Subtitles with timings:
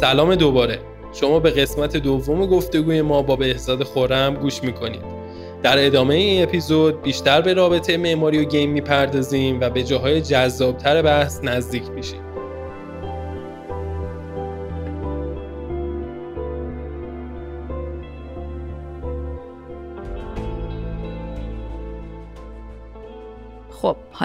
[0.00, 0.78] سلام دوباره.
[1.12, 5.02] شما به قسمت دوم گفتگوی ما با بهزاد خورم گوش می‌کنید.
[5.62, 11.02] در ادامه این اپیزود بیشتر به رابطه معماری و گیم می‌پردازیم و به جاهای جذابتر
[11.02, 12.20] بحث نزدیک میشیم.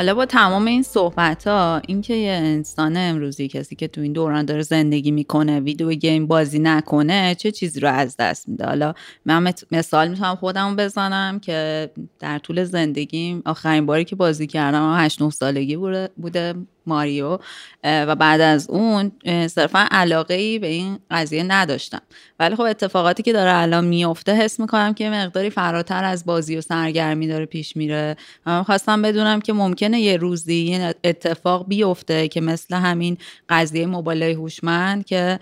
[0.03, 4.45] حالا با تمام این صحبت ها اینکه یه انسان امروزی کسی که تو این دوران
[4.45, 8.93] داره زندگی می‌کنه ویدیو گیم بازی نکنه چه چیزی رو از دست میده؟ حالا
[9.25, 11.89] من مثال می‌تونم خودم بزنم که
[12.19, 15.75] در طول زندگیم آخرین باری که بازی کردم 8 9 سالگی
[16.17, 16.53] بوده.
[16.87, 17.37] ماریو
[17.83, 22.01] و بعد از اون صرفا علاقه ای به این قضیه نداشتم.
[22.39, 26.61] ولی خب اتفاقاتی که داره الان میفته حس می‌کنم که مقداری فراتر از بازی و
[26.61, 28.15] سرگرمی داره پیش میره.
[28.45, 33.17] من خواستم بدونم که ممکنه یه روزی یه اتفاق بیفته که مثل همین
[33.49, 35.39] قضیه موبایل هوشمند که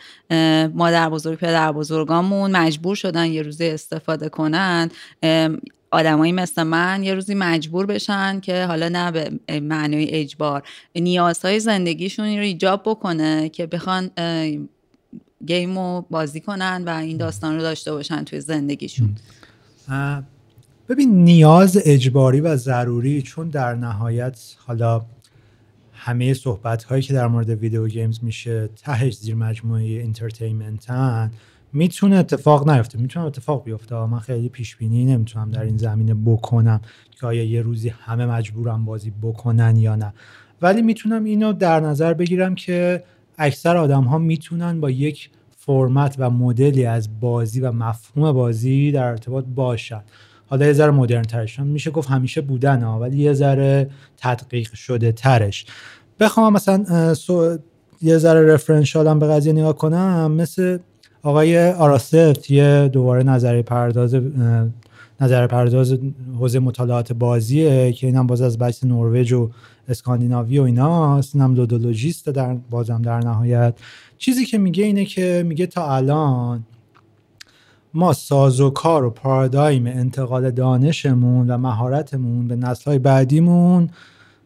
[0.74, 4.90] مادر بزرگ پدر بزرگامون مجبور شدن یه روزی استفاده کنن.
[5.92, 10.64] آدمایی مثل من یه روزی مجبور بشن که حالا نه به معنای اجبار
[10.96, 14.12] نیازهای زندگیشون رو ایجاب بکنه که بخوان
[15.46, 19.16] گیم رو بازی کنن و این داستان رو داشته باشن توی زندگیشون.
[20.90, 25.02] ببین نیاز اجباری و ضروری چون در نهایت حالا
[25.94, 31.32] همه صحبت هایی که در مورد video games میشه تهش زیر مجموعه entertainment ان
[31.74, 33.00] می‌تونه اتفاق نیفته.
[33.00, 33.96] می‌تونه اتفاق بیفته.
[33.96, 36.82] من خیلی پیش بینی نمی‌تونم در این زمینه بکنم.
[37.20, 40.14] که آیا یه روزی همه مجبورن بازی بکنن یا نه.
[40.62, 43.04] ولی می‌تونم اینو در نظر بگیرم که
[43.38, 49.04] اکثر آدم ها می‌تونن با یک فرمت و مدلی از بازی و مفهوم بازی در
[49.04, 50.02] ارتباط باشن.
[50.48, 55.12] حالا یه ذره مدرن ترشون میشه گفت همیشه بودن ها ولی یه ذره تدقیق شده
[55.12, 55.66] ترش.
[56.20, 57.16] بخوام مثلا
[58.02, 60.32] یه ذره رفرنشالم به قضیه نگاه کنم.
[60.32, 60.78] مثل
[61.24, 64.16] آقای آراست یه دوباره نظری پرداز
[65.22, 65.98] نظر پرداز
[66.40, 69.50] حوزه مطالعات بازیه که اینم باز از بحث نروژ و
[69.88, 71.36] اسکاندیناوی و ایناست.
[71.36, 73.74] اینم لودولوژیست در بازم در نهایت.
[74.18, 76.64] چیزی که میگه اینه که میگه تا الان
[77.94, 83.90] ما ساز و کار و پارادایم انتقال دانشمون و مهارتمون به نسلهای بعدیمون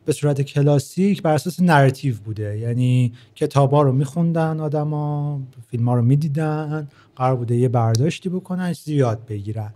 [0.06, 2.58] به صورت کلاسیک بر اساس narrative بوده.
[2.58, 9.26] یعنی کتابا رو میخوندن آدما فیلم ها رو می‌دیدن قرار بوده یه برداشتی بکنن یاد
[9.30, 9.74] بگیرن.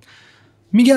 [0.71, 0.95] میگه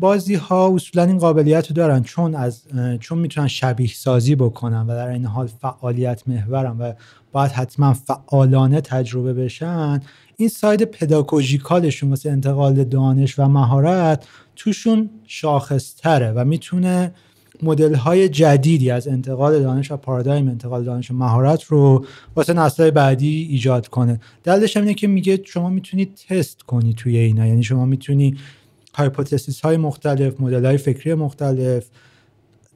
[0.00, 2.62] بازی ها اصولا این قابلیت رو دارن چون از
[3.00, 6.92] چون می‌تونن شبیه سازی بکنن و در عین حال فعالیت محورن و
[7.32, 10.00] باید حتما فعالانه تجربه بشن
[10.36, 17.12] این side pedagogical شون مثل انتقال دانش و مهارت توشون شاخصتره و می‌تونه
[17.62, 22.04] مدل های جدیدی از انتقال دانش و پارادایم انتقال دانش و مهارت رو
[22.36, 24.20] واسه نسل بعدی ایجاد کنه.
[24.44, 27.46] دلیلش اینه که میگه شما می‌تونید تست کنی توی اینا.
[27.46, 28.36] یعنی شما می‌تونی
[28.94, 31.86] hypothesis های مختلف مدل های فکری مختلف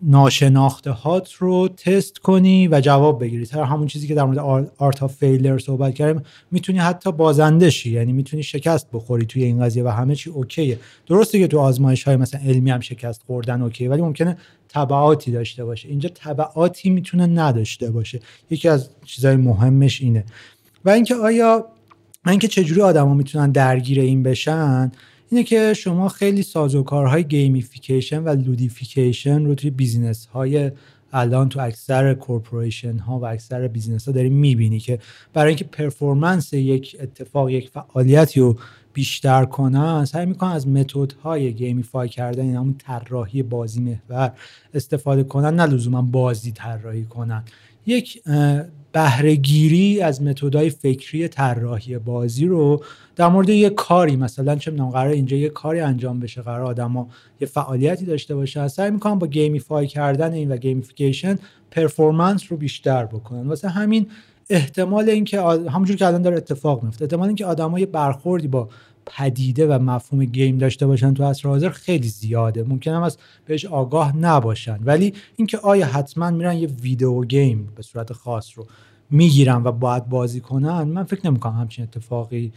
[0.02, 3.46] ناشناخته هات رو تست کنی و جواب بگیری.
[3.46, 4.38] تر همون چیزی که در مورد
[4.78, 6.22] art of failure صحبت کردیم.
[6.50, 7.90] می‌تونی حتی بازنده شی.
[7.90, 10.78] یعنی می‌تونی شکست بخوری توی این قضیه و همه چی okay ه.
[11.06, 14.36] درسته که تو آزمایش های مثلا علمی هم شکست خوردن okay ه ولی ممکنه
[14.74, 15.88] تبعاتی داشته باشه.
[15.88, 18.20] اینجا تبعاتی می‌تونه نداشته باشه.
[18.50, 20.24] یکی از چیزهای مهمش اینه.
[20.84, 21.66] و اینکه آیا
[22.26, 24.92] اینکه چجوری آدما می‌تونن درگیر این بشن؟
[25.30, 30.70] اینه که شما خیلی سازوکارهای gamification و ludification رو توی business های
[31.12, 34.98] الان تو اکثر corporation ها و اکثر business ها داری می‌بینی که
[35.32, 38.58] برای اینکه performance یک اتفاق یک فعالیتی رو
[38.92, 44.32] بیشتر کنن سعی می‌کنن از متد های gamify کردن این همون طراحی بازی محور
[44.74, 47.42] استفاده کنن نه لزوما بازی طراحی کنن.
[47.86, 48.22] یک
[48.92, 52.82] بهرهگیری از متدای فکری طراحی بازی رو
[53.16, 57.08] در مورد یه کاری مثلا چه می‌دونم قرار اینجا یه کاری انجام بشه قرار آدما
[57.40, 61.38] یه فعالیتی داشته باشه سعی می‌کنم با gamify کردن این و gamification
[61.70, 63.48] performance رو بیشتر بکنن.
[63.48, 64.06] واسه همین
[64.50, 68.68] احتمال اینکه همونجور که الان داره اتفاق میفته احتمال اینکه آدما یه برخوردی با
[69.06, 72.62] پدیده و مفهوم گیم داشته باشن تو عصر حاضر خیلی زیاده.
[72.62, 74.78] ممکن هم از بهش آگاه نباشن.
[74.84, 78.66] ولی اینکه آیا حتما میرن یه ویدیو گیم به صورت خاص رو
[79.10, 82.52] می‌گیرن و باید بازی کنن؟ من فکر نمی‌کنم همچین اتفاقی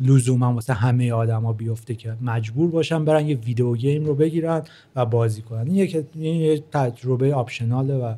[0.00, 4.62] لزوما واسه همه آدما بیفته که مجبور باشن برن یه ویدیو گیم رو بگیرن
[4.96, 5.66] و بازی کنن.
[5.66, 8.14] این یه تجربه آپشناله و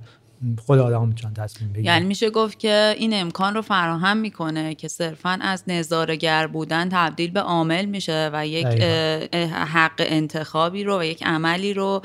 [0.66, 4.88] خود آدم می‌تونن تصمیم بگیرن یعنی میشه گفت که این امکان رو فراهم می‌کنه که
[4.88, 8.66] صرفا از نظارگر بودن تبدیل به عامل میشه و یک
[9.46, 12.02] حق انتخابی رو و یک عملی رو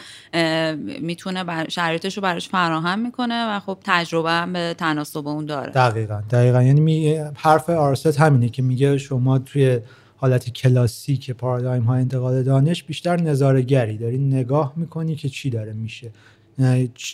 [1.01, 5.71] می‌تونه بر شرایطش رو براش فراهم می‌کنه و خب تجربه هم به تناسب اون داره.
[5.71, 6.63] دقیقا دقیقا.
[6.63, 9.79] یعنی حرف آرست همینه که میگه شما توی
[10.17, 14.17] حالت کلاسیک پارادایم های انتقال دانش بیشتر نظارگری داری.
[14.17, 16.11] نگاه می‌کنی که چی داره میشه.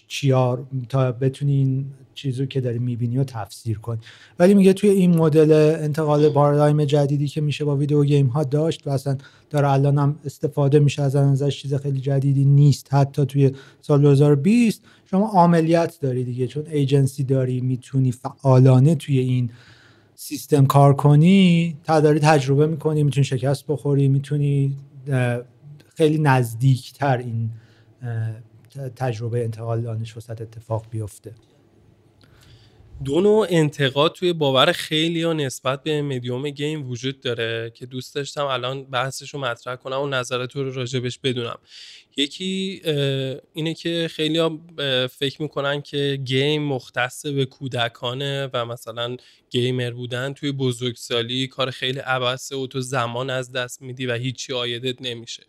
[0.08, 4.00] چیار تا بتونی این چیزو که داری می‌بینی و تفسیر کنی
[4.40, 8.88] ولی میگه توی این مدل انتقال پارادایم جدیدی که میشه با ویدیو گیم ها داشت
[8.88, 9.18] و اصلا
[9.50, 12.94] داره الان هم استفاده میشه از ازش چیز خیلی جدیدی نیست.
[12.94, 13.52] حتی توی
[13.82, 19.50] سال 2020 شما عملیات داری دیگه چون ایجنسی داری می‌تونی فعالانه توی این
[20.16, 24.76] سیستم کار کنی تا داری تجربه می‌کنی می‌تونی شکست بخوری می‌تونی
[25.96, 27.50] خیلی نزدیکتر این
[28.96, 31.34] تجربه انتقال دانش وسط اتفاق بیفته؟
[33.06, 38.16] دو نوع انتقاد توی باور خیلی ها نسبت به مدیوم گیم وجود داره که دوست
[38.16, 41.60] داشتم الان بحثش رو مطرح کنم و نظرت رو راجبش بدونم.
[42.18, 42.82] یکی
[43.54, 44.62] اینه که خیلی ها
[45.08, 49.18] فکر می‌کنن که گیم مختص به کودکانه و مثلا
[49.50, 50.34] گیمر بودن.
[50.34, 55.44] توی بزرگسالی کار خیلی عبسه و تو زمان از دست میدی و هیچی آیدت نمیشه.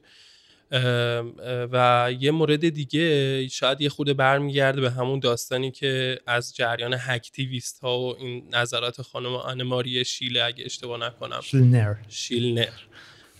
[1.72, 7.78] و یه مورد دیگه شاید یه خود برمیگرده به همون داستانی که از جریان hacktivist
[7.78, 11.40] ها و این نظرات خانم آنماری شیله اگه اشتباه نکنم.
[11.40, 11.94] شیلنر.
[12.08, 12.72] شیلنر.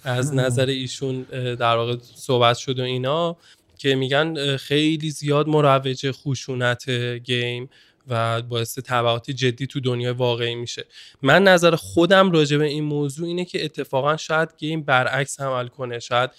[0.05, 1.23] از نظر ایشون
[1.55, 3.37] در واقع صحبت شد و اینا
[3.79, 6.91] که میگن خیلی زیاد مروج خشونت
[7.25, 7.71] game
[8.09, 10.85] و باعث تبعات جدی تو دنیای واقعی میشه.
[11.23, 15.99] من نظر خودم راجع به این موضوع اینه که اتفاقا شاید game برعکس عمل کنه.
[15.99, 16.31] شاید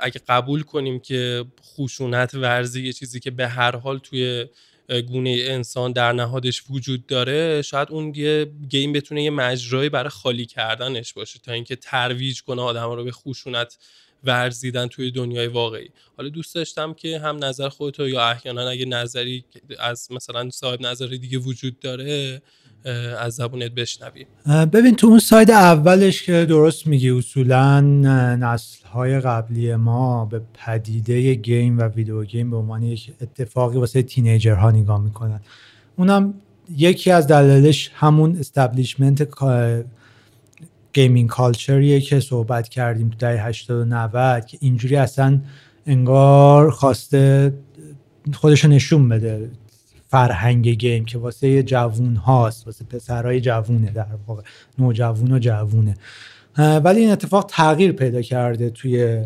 [0.00, 4.46] اگه قبول کنیم که خشونت ورزی یه چیزی که به هر حال توی
[5.00, 10.46] گونه انسان در نهادش وجود داره شاید اون یه گیم بتونه یه مجرایی برای خالی
[10.46, 13.78] کردنش باشه تا اینکه ترویج کنه آدم رو به خشونت
[14.24, 15.90] ورزیدن توی دنیای واقعی.
[16.16, 19.44] حالا دوست داشتم که هم نظر خودت یا احیانا اگه نظری
[19.78, 22.42] از مثلا صاحب نظری دیگه وجود داره
[23.20, 24.26] از زبونت بشنویم
[24.72, 27.80] ببین تو اون ساید اولش که درست میگی اصولا
[28.36, 34.02] نسل های قبلی ما به پدیده game و video game به عنوان یک اتفاقی واسه
[34.02, 35.40] teenager ها نگاه می‌کنن.
[35.96, 36.34] اونم
[36.76, 39.28] یکی از دلایلش همون establishment
[40.92, 45.40] gaming culture یه که صحبت کردیم تو دهه 80 و 90 که اینجوری اصلا
[45.86, 47.54] انگار خواسته
[48.32, 49.50] خودشو نشون بده.
[50.12, 54.42] فرهنگ game که واسه جوون هاست واسه پسرهای جوونه در واقع.
[54.78, 55.96] نوجوون و جوونه.
[56.58, 59.24] ولی این اتفاق تغییر پیدا کرده توی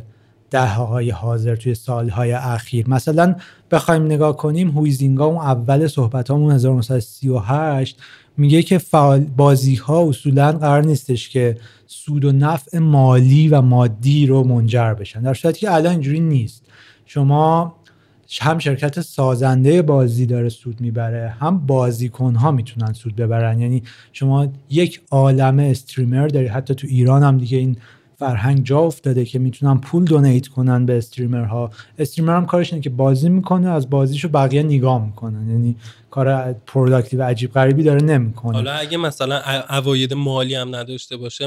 [0.51, 2.89] دهه های حاضر توی سالهای اخیر.
[2.89, 3.35] مثلا
[3.71, 7.99] بخوایم نگاه کنیم هویزینگا اون اول صحبت همون 1938
[8.37, 14.27] میگه که فعال بازی ها اصولا قرار نیستش که سود و نفع مالی و مادی
[14.27, 15.23] رو منجر بشن.
[15.23, 16.63] در صورتی که الان اینجوری نیست.
[17.07, 17.77] شما
[18.41, 23.61] هم شرکت سازنده بازی داره سود می‌بره هم بازیکن ها می‌تونن سود ببرن.
[23.61, 23.83] یعنی
[24.13, 27.77] شما یک عالمه streamer داری حتی تو ایران هم دیگه این
[28.19, 32.06] فرهنگ جا افتاده که می‌تونن پول donate کنن به streamer ها.
[32.06, 35.51] streamer هم کارش اینه که بازی می‌کنه از بازیشو بقیه نگاه می‌کنن.
[35.51, 35.77] یعنی
[36.11, 38.53] کار productive عجیب غریبی داره نمی‌کنه.
[38.53, 39.37] حالا اگه مثلا
[39.69, 41.47] عواید مالی هم نداشته باشه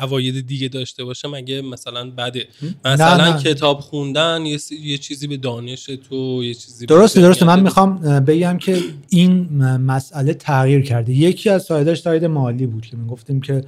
[0.00, 2.46] عواید دیگه داشته باشه مگه مثلا بده
[2.84, 3.42] مثلا نه نه.
[3.42, 7.44] کتاب خوندن یه, یه چیزی به دانش تو یه چیزی درسته درسته.
[7.44, 8.78] من می‌خوام بگم که
[9.08, 11.12] این مسئله تغییر کرده.
[11.12, 13.64] یکی از side اش side مالی بود که می‌گفتیم که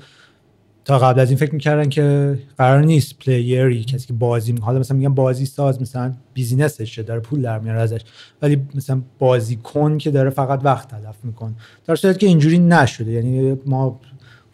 [0.85, 4.79] تا قبل از این فکر می‌کردن که قرار نیست player ی کسی که بازی حالا
[4.79, 8.01] مثلا میگن بازی ساز مثلا business شه داره پول در میاره ازش
[8.43, 11.57] ولی مثلا بازی کن که داره فقط وقت تلف میکن
[11.87, 13.13] در صورتی که اینجوری نشده.
[13.13, 14.01] یعنی ما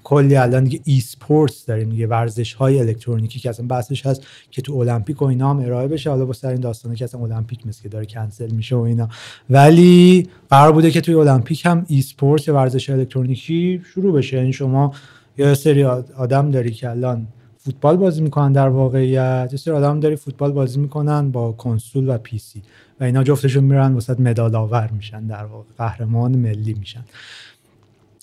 [0.04, 4.74] کلی الان دیگه esports داریم دیگه ورزش های الکترونیکی که اصلا بحثش هست که تو
[4.74, 6.10] المپیک و اینا هم ارائه بشه.
[6.10, 9.08] حالا با سر این داستانه که اصلا المپیک مثل که داره کنسل میشه و اینا.
[9.50, 14.36] ولی قرار بوده که توی المپیک هم esports یا ورزش الکترونیکی شروع بشه.
[14.36, 14.92] یعنی شما
[15.38, 17.26] یه سری آدم داری که الان
[17.58, 22.18] فوتبال بازی می‌کنن در واقعیت یه سری آدم داری فوتبال بازی می‌کنن با کنسول و
[22.18, 22.62] PC
[23.00, 27.04] و اینا جفتشون میرن واسه مدال آور میشن در واقع قهرمان ملی میشن.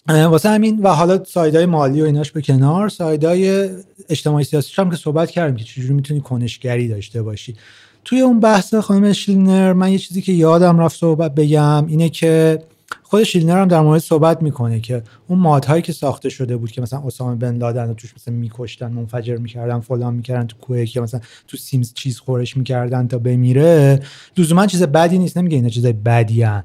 [0.08, 2.89] واسه همین و حالا side ای مالی و ایناش به کنار.
[2.89, 3.69] side ای
[4.10, 7.55] اجتماعی سیاسی هم که صحبت کردیم که چجوری می‌تونی کنشگری داشته باشی.
[8.05, 12.63] توی اون بحث خانم شلینر من یه چیزی که یادم رفت صحبت بگم اینه که
[13.13, 16.82] خود شیلنر هم در مورد صحبت می‌کنه که اون مادهایی که ساخته شده بود که
[16.82, 21.01] مثلا اسامه بن لادن رو توش مثلا میکشتن منفجر می‌کردن فلان می‌کردن تو کوه که
[21.01, 24.00] مثلا تو سیمز چیز خورش می‌کردن تا بمیره
[24.38, 26.63] لزوما چیز بدی نیست نمیگه اینا چیزای بدی هن.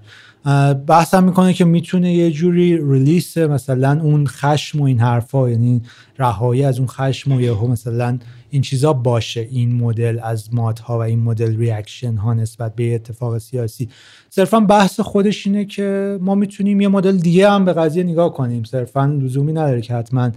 [0.87, 5.83] بحثم می‌کنه که می‌تونه یه جوری ریلیس مثلا اون خشم و این حرفا یعنی
[6.19, 8.19] رهایی از اون خشم و یهو مثلا
[8.51, 13.39] این چیزا باشه این مدل از مادها و این مدل ریاکشن ها نسبت به اتفاق
[13.39, 13.89] سیاسی.
[14.31, 18.65] صرفا بحث خودش اینه که ما می‌تونیم یه مدل دیگه هم به قضیه نگاه کنیم.
[18.65, 20.31] صرفا لزومی نداره که حتما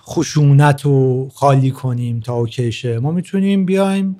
[0.00, 2.98] خشونت رو خالی کنیم تا اوکیشه.
[2.98, 4.16] ما می‌تونیم بیایم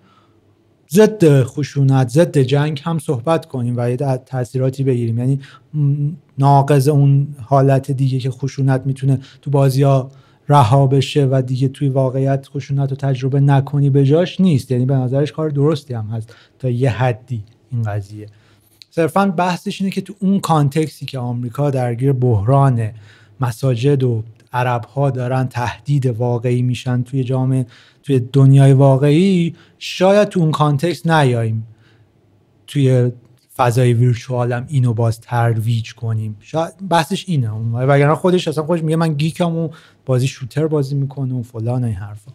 [0.90, 5.18] ضد خشونت ضد جنگ هم صحبت کنیم و یه تاثیراتی بگیریم.
[5.18, 5.40] یعنی
[6.38, 10.10] ناقض اون حالت دیگه که خشونت می‌تونه تو بازی ها
[10.48, 14.70] رها بشه و دیگه توی واقعیت خشونت رو تجربه نکنی به جاش نیست.
[14.70, 18.26] یعنی به نظرش کار درستی هم هست تا یه حدی این قضیه.
[18.90, 22.90] صرفا بحثش اینه که تو اون context ی که آمریکا درگیر بحران
[23.40, 24.22] مساجد و
[24.52, 27.66] عرب ها دارن تهدید واقعی میشن توی جامعه
[28.02, 31.66] توی دنیای واقعی شاید تو اون context نیاییم.
[32.66, 33.12] توی
[33.56, 36.36] فضای virtual هم اینو باز ترویج کنیم.
[36.40, 37.50] شاید بحثش اینه.
[37.50, 39.68] وگرنه خودش اصلا خودش میگه من geek م و
[40.06, 42.32] بازی شوتر بازی می‌کنه و فلان این حرفا.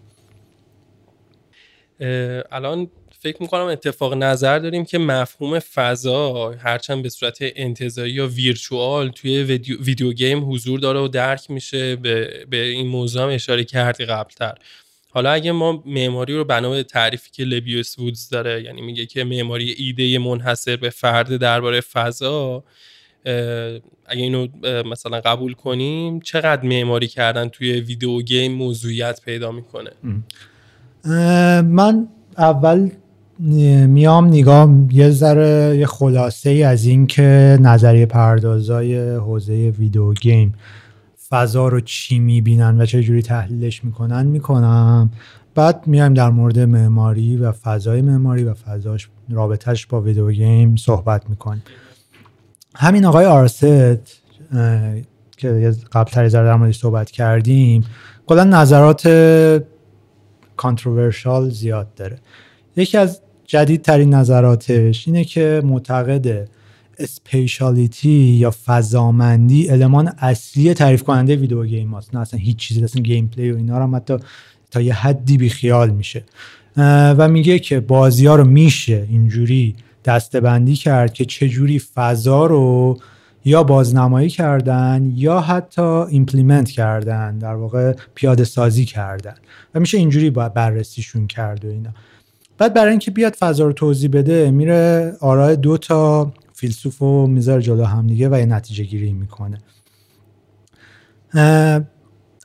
[2.51, 2.88] الان
[3.24, 9.44] فکر می‌کنم اتفاق نظر داریم که مفهوم فضا هرچند به صورت انتظایی یا ویرچوال توی
[9.44, 14.06] ویدیو, ویدیو گیم حضور داره و درک میشه به, به این موضوع هم اشاره کردی
[14.06, 14.56] قبلتر.
[15.10, 19.24] حالا اگه ما معماری رو بنا به تعریفی که لبیوس وودز داره یعنی میگه که
[19.24, 22.63] معماری ایده منحصر به فرد درباره فضا
[24.06, 24.48] اگه اینو
[24.86, 29.92] مثلا قبول کنیم چقدر معماری کردن توی video game موضوعیت پیدا می‌کنه؟
[31.62, 32.90] من اول
[33.88, 40.53] میام نگاه یه ذره یه خلاصه ای از این که نظریه پردازای حوزه video game
[41.29, 45.12] فضا رو چی می‌بینن و چه جوری تحلیلش می‌کنن می‌کنم.
[45.55, 51.29] بعد میایم در مورد معماری و فضای معماری و فضاش رابطهش با video game صحبت
[51.29, 51.63] می‌کنیم.
[52.75, 53.60] همین آقای آرسث
[55.38, 57.83] که قبل تر در موردش صحبت کردیم
[58.27, 59.07] کلا نظرات
[60.58, 62.17] controversial زیاد داره.
[62.75, 63.21] یکی از
[63.51, 66.48] جدیدترین نظراتش اینه که معتقده
[67.00, 73.01] spatiality یا فضامندی element اصلی تعریف کننده video game هست نه اصلا هیچ چیزی اصلا
[73.01, 74.17] gameplay و اینا رو حتی
[74.72, 76.24] تا یه حدی بی خیال میشه
[77.17, 82.98] و میگه که بازی ها رو میشه اینجوری دستبندی کرد که چجوری فضا رو
[83.46, 89.36] یا بازنمایی کردن یا حتی implement کردن در واقع پیاده سازی کردن.
[89.75, 91.89] و میشه اینجوری بررسیشون کرد و اینا.
[92.62, 97.62] بعد برای اینکه بیاد فضا رو توضیح بده میره آرای دو تا فیلسوف رو می‌ذاره
[97.62, 99.58] جلو هم دیگه و یه نتیجه گیری می‌کنه.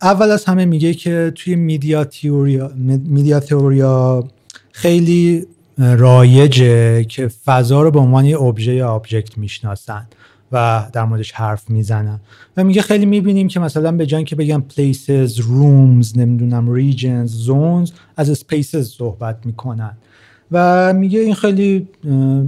[0.02, 2.70] اول از همه میگه که توی media theory ا,
[3.04, 4.24] media theory ا
[4.72, 5.46] خیلی
[5.78, 10.06] رایجه که فضا رو به عنوان یه ابژه یا object می‌شناسن.
[10.52, 12.20] و در موردش حرف می‌زنن
[12.56, 17.90] و میگه خیلی می‌بینیم که مثلا به جای که بگم places, rooms, نمی‌دونم regions, zones
[18.16, 19.96] از spaces صحبت می‌کنن.
[20.52, 21.88] و میگه این خیلی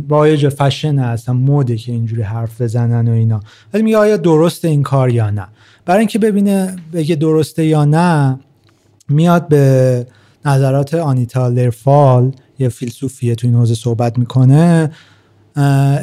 [0.09, 3.41] رایج فشن هستن موده که اینجوری حرف بزنن و اینا.
[3.75, 5.47] ولی میگه آیا درسته این کار یا نه؟
[5.85, 8.39] برای اینکه ببینه بگه درسته یا نه
[9.09, 10.07] میاد به
[10.45, 14.91] نظرات آنیتا لفال یه فیلسوفیه تو این حوزه صحبت می‌کنه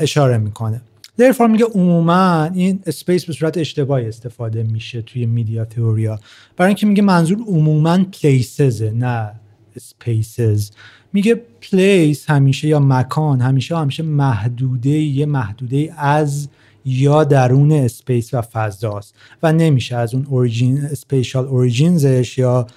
[0.01, 0.81] اشاره می‌کنه.
[1.19, 6.19] لفال میگه عموما این space به صورت اشتباهی استفاده میشه توی media theory ا.
[6.57, 9.31] برای اینکه میگه منظور عموما places نه
[9.75, 10.71] spaces
[11.13, 16.47] میگه place همیشه یا مکان همیشه همیشه محدوده یه محدوده از
[16.85, 22.67] یا درون space و فضاست و نمیشه از اون origin spatial origins ش یا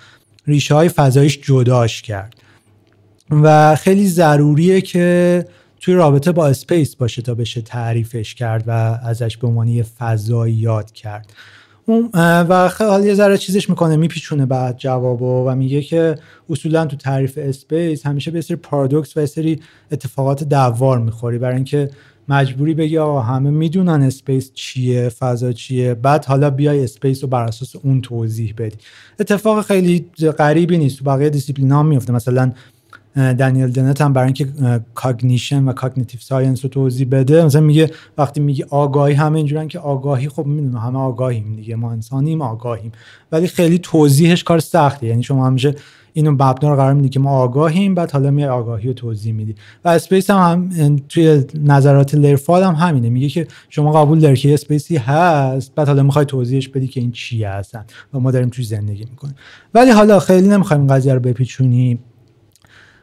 [0.47, 2.35] ریشه های فضایش جداش کرد.
[3.31, 5.47] و خیلی ضروریه که
[5.81, 8.71] توی رابطه با space باشه تا بشه تعریفش کرد و
[9.03, 11.33] ازش به عنوان یه فضایی یاد کرد.
[12.15, 16.15] و حالا یه ذره چیزش می‌کنه میپیچونه بعد جوابو و میگه که
[16.51, 21.39] اصولا تو تعریف space همیشه به سری پارادوکس و سری اتفاقات دوار می‌خوری.
[21.39, 21.91] برای اینکه
[22.29, 27.45] مجبوری بگی آقا همه می‌دونن space چیه فضا چیه بعد حالا بیای space رو بر
[27.45, 28.77] اساس اون توضیح بدی.
[29.21, 30.07] اتفاق خیلی
[30.39, 32.53] غریبی نیست تو بقیه دیسیپلین ها میفته مثلا
[33.19, 34.49] دنیل دنت هم برای اینکه
[34.95, 37.45] cognition و cognitive science رو توضیح بده.
[37.45, 41.77] مثلا میگه وقتی میگه آگاهی همه اینجورن که آگاهی خب می‌دونم همه آگاهیم دیگه.
[41.77, 42.93] ما انسانیم آگاهیم.
[43.33, 45.07] ولی خیلی توضیحش کار سخته.
[45.07, 45.75] یعنی شما همیشه
[46.13, 49.55] اینو مبنا رو قرار میدی که ما آگاهیم بعد حالا میای آگاهی رو توضیح میدی.
[49.85, 53.09] و space هم, هم توی نظرات لیرفال هم همینه.
[53.09, 57.01] میگه که شما قبول داری که space ی هست بعد حالا می‌خوای توضیحش بدی که
[57.01, 57.85] این چیه هستن
[58.15, 59.35] و ما داریم توی زندگی می‌کنیم.
[59.75, 61.99] ولی حالا خیلی نمی‌خوایم قضیه رو بپیچونیم.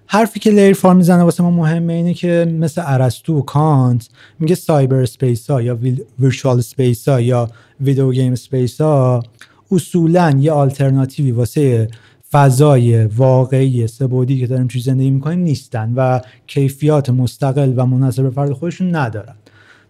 [0.08, 4.10] حرفی که لیرفال می‌زنه واسه ما مهمه اینه که مثل ارسطو و کانت
[4.40, 5.80] میگه cyberspace ها یا
[6.20, 7.50] virtual space ها یا
[7.82, 9.24] video game space ها
[9.72, 11.88] اصولا یه آلترناتیوی واسه
[12.32, 18.52] فضای واقعی سبودی که داریم توی زندگی می‌کنیم نیستن و کیفیات مستقل و مناسب فرد
[18.52, 19.36] خودشون ندارن.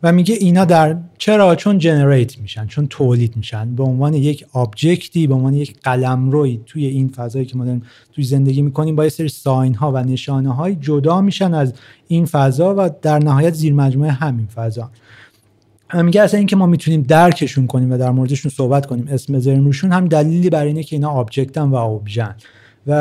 [0.06, 3.76] و میگه اینا در چرا؟ چون جنریت میشن چون تولید میشن.
[3.76, 7.84] به عنوان یک آبجکتی به عنوان یک قلمروی توی این فضایی که ما داریم
[8.14, 11.74] توی زندگی می‌کنیم با یه سری ساین ها و نشانه های جدا میشن از
[12.08, 14.90] این فضا و در نهایت زیر مجموعه همین فضا.
[15.94, 19.92] میگه اصلا اینکه ما می‌تونیم درکشون کنیم و در موردشون صحبت کنیم اسم بذاریم روشون
[19.92, 22.36] هم دلیلی برای اینه که اینا آبجکتن و اوبژن
[22.88, 22.92] و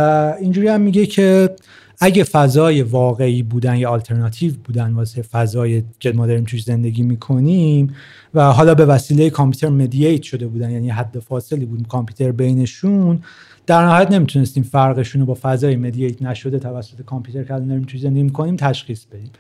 [0.41, 1.51] اینجوری هم میگه که
[2.01, 7.95] اگه فضای واقعی بودن یا آلترناتیو بودن واسه فضای که ما داریم توش زندگی می‌کنیم
[8.35, 13.23] و حالا به وسیله کامپیوتر مدییت شده بودن یعنی حد فاصلی بود کامپیوتر بینشون
[13.67, 18.23] در نهایت نمی‌تونستیم فرقشون رو با فضای مدییت نشده توسط کامپیوتر که داریم توش زندگی
[18.23, 19.31] می‌کنیم تشخیص بدیم.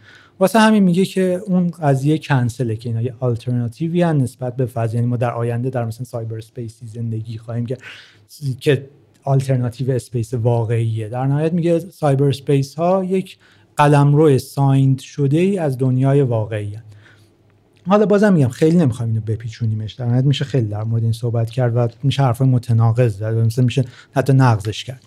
[0.40, 5.06] واسه همین میگه که اون قضیه کنسله که اینا یه آلترناتیوی نسبت به فضا یعنی
[5.06, 7.78] ما در آینده در مثلا cyberspace ی زندگی خواهیم که
[8.60, 8.86] که
[9.24, 11.08] آلترناتیو space واقعیه.
[11.08, 13.38] در نهایت میگه cyberspace ها یک
[13.76, 16.84] قلمرو سایند شده ای از دنیای واقعی هست.
[17.86, 19.92] حالا بازم میگم خیلی نمی‌خوایم اینو بپیچونیمش.
[19.92, 23.84] در نهایت میشه خیلی در مورد این صحبت کرد و میشه حرفای متناقض زد میشه
[24.14, 25.02] حتی نقضش کرد.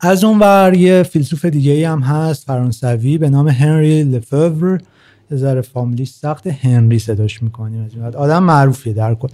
[0.00, 4.80] از اون ور یه فیلسوف دیگه ای هم هست فرانسوی به نام هنری لوفور
[5.30, 9.28] یه ذره فامیلی سخت هنری صداش می‌کنیم آدم معروفیه در کل.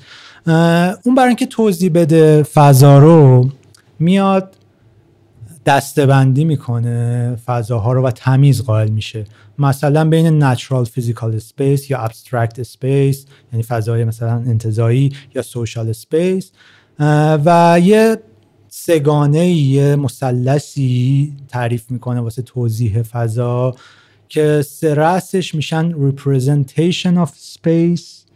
[1.04, 3.48] اون برای اینکه توضیح بده فضا رو
[3.98, 4.56] میاد
[5.66, 9.24] دسته‌بندی می‌کنه فضاها رو و تمیز قائل میشه.
[9.58, 16.50] مثلا بین natural physical space یا abstract space یعنی فضای مثلا انتزاعی یا social space
[17.44, 18.18] و یه
[18.68, 23.74] سگانه یه مثلثی تعریف می‌کنه واسه توضیح فضا.
[24.28, 28.26] که سرسش میشن representation of space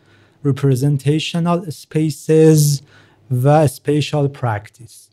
[0.47, 2.81] representational spaces
[3.43, 5.11] و spatial practice.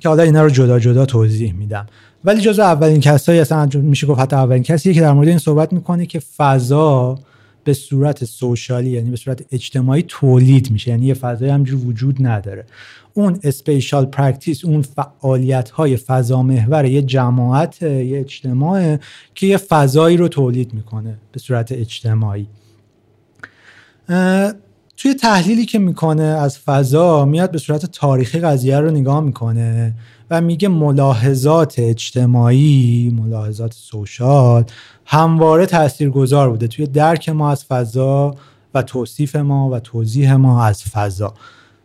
[0.00, 1.86] که حالا اینا رو جدا جدا توضیح میدم.
[2.24, 5.72] ولی جزو اولین کسایی اصلا میشه گفت حتی اولین کسیه که در مورد این صحبت
[5.72, 7.18] می‌کنه که فضا
[7.64, 10.90] به صورت سوشالی یعنی به صورت اجتماعی تولید میشه.
[10.90, 12.64] یعنی یه فضای همجور وجود نداره.
[13.14, 18.96] اون spatial practice اون فعالیت های فضا محور یه جماعت یه اجتماع
[19.34, 22.46] که یه فضایی رو تولید می‌کنه به صورت اجتماعی.
[25.02, 29.94] توی تحلیلی که می‌کنه از فضا میاد به صورت تاریخی قضیه رو نگاه می‌کنه
[30.30, 34.64] و میگه ملاحظات اجتماعی ملاحظات social
[35.06, 38.34] همواره تاثیرگذار بوده توی درک ما از فضا
[38.74, 41.34] و توصیف ما و توضیح ما از فضا.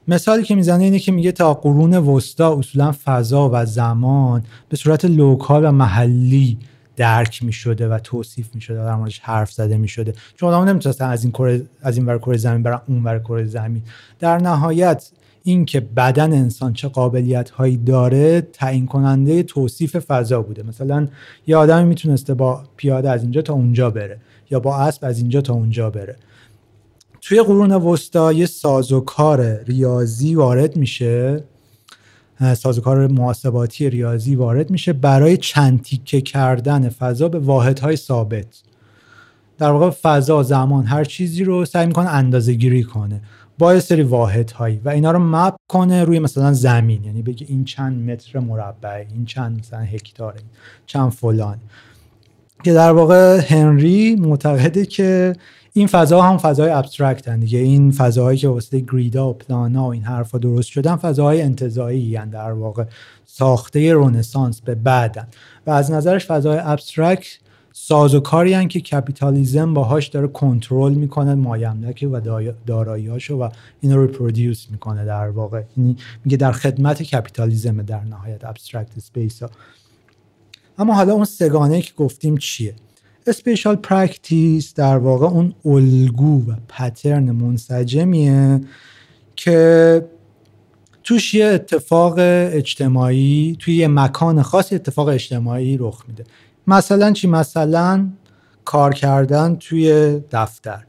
[0.07, 5.05] مثالی که می‌زنه اینه که میگه تا قرون وسطا اصولا فضا و زمان به صورت
[5.05, 6.57] لوکال و محلی
[6.95, 10.69] درک می شده و توصیف می شده در موردش حرف زده می شده چون آدم
[10.69, 13.81] نمی‌تونستن از این کره از این ور کره زمین برن اون ور کره زمین.
[14.19, 15.11] در نهایت
[15.43, 20.63] اینکه بدن انسان چه قابلیت هایی داره تعیین کننده توصیف فضا بوده.
[20.63, 21.07] مثلا
[21.47, 24.17] یه آدمی می‌تونسته با پیاده از اینجا تا اونجا بره
[24.51, 26.15] یا با اسب از اینجا تا اونجا بره.
[27.21, 31.43] توی قرون وسطا یه سازوکار ریاضی وارد میشه.
[32.39, 38.61] سازوکار محاسباتی ریاضی وارد میشه برای چند تیکه کردن فضا به واحدهای ثابت.
[39.57, 43.21] در واقع فضا زمان هر چیزی رو سعی می‌کنه اندازه گیری کنه.
[43.57, 47.03] با یه سری واحدهایی و اینا رو مپ کنه روی مثلا زمین.
[47.03, 50.33] یعنی بگه این چند متر مربع این چند مثلا هکتار
[50.85, 51.57] چند فلان.
[52.63, 55.35] که در واقع هنری معتقده که
[55.77, 57.59] این فضا هم فضای abstract دیگه.
[57.59, 62.17] این فضاهایی که واسه grid ا و پلانا و این حرفا درست شدن فضاهای انتزاعی
[62.31, 62.83] در واقع.
[63.25, 65.27] ساخته رونسانس به بعدن.
[65.67, 67.25] و از نظرش فضای abstract
[67.73, 72.21] سازوکاری که کپیتالیزم باهاش داره کنترل می‌کنه مایملک و
[72.67, 73.49] داراییاشو و
[73.81, 75.63] اینو reproduce می‌کنه در واقع.
[75.77, 79.49] یعنی میگه در خدمت کپیتالیزم در نهایت abstract space ها.
[80.77, 82.75] اما حالا اون سه‌گانه که گفتیم چیه؟
[83.27, 88.61] spatial practice در واقع اون الگو و pattern منسجمیه
[89.35, 90.05] که
[91.03, 96.23] توش یه اتفاق اجتماعی توی یه مکان خاص اتفاق اجتماعی رخ میده.
[96.67, 98.09] مثلا چی؟ مثلا
[98.65, 100.83] کار کردن توی دفتر.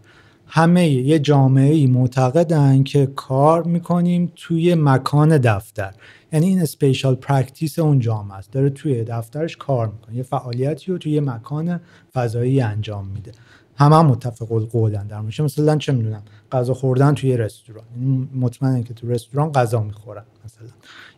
[0.46, 5.94] همه یه جامعه ای معتقدن که کار می‌کنیم توی مکان دفتر.
[6.32, 8.50] یعنی این spatial practice اون جامعه است.
[8.52, 10.16] داره توی دفترش کار می‌کنه.
[10.16, 11.80] یه فعالیتی رو توی یه مکان
[12.14, 13.32] فضایی انجام میده.
[13.78, 17.85] همه هم متفق‌القولن در موردش مثلا چه می‌دونم غذا خوردن توی رستوران.
[17.96, 20.68] یعنی مطمئنه که تو رستوران غذا می‌خورن مثلا.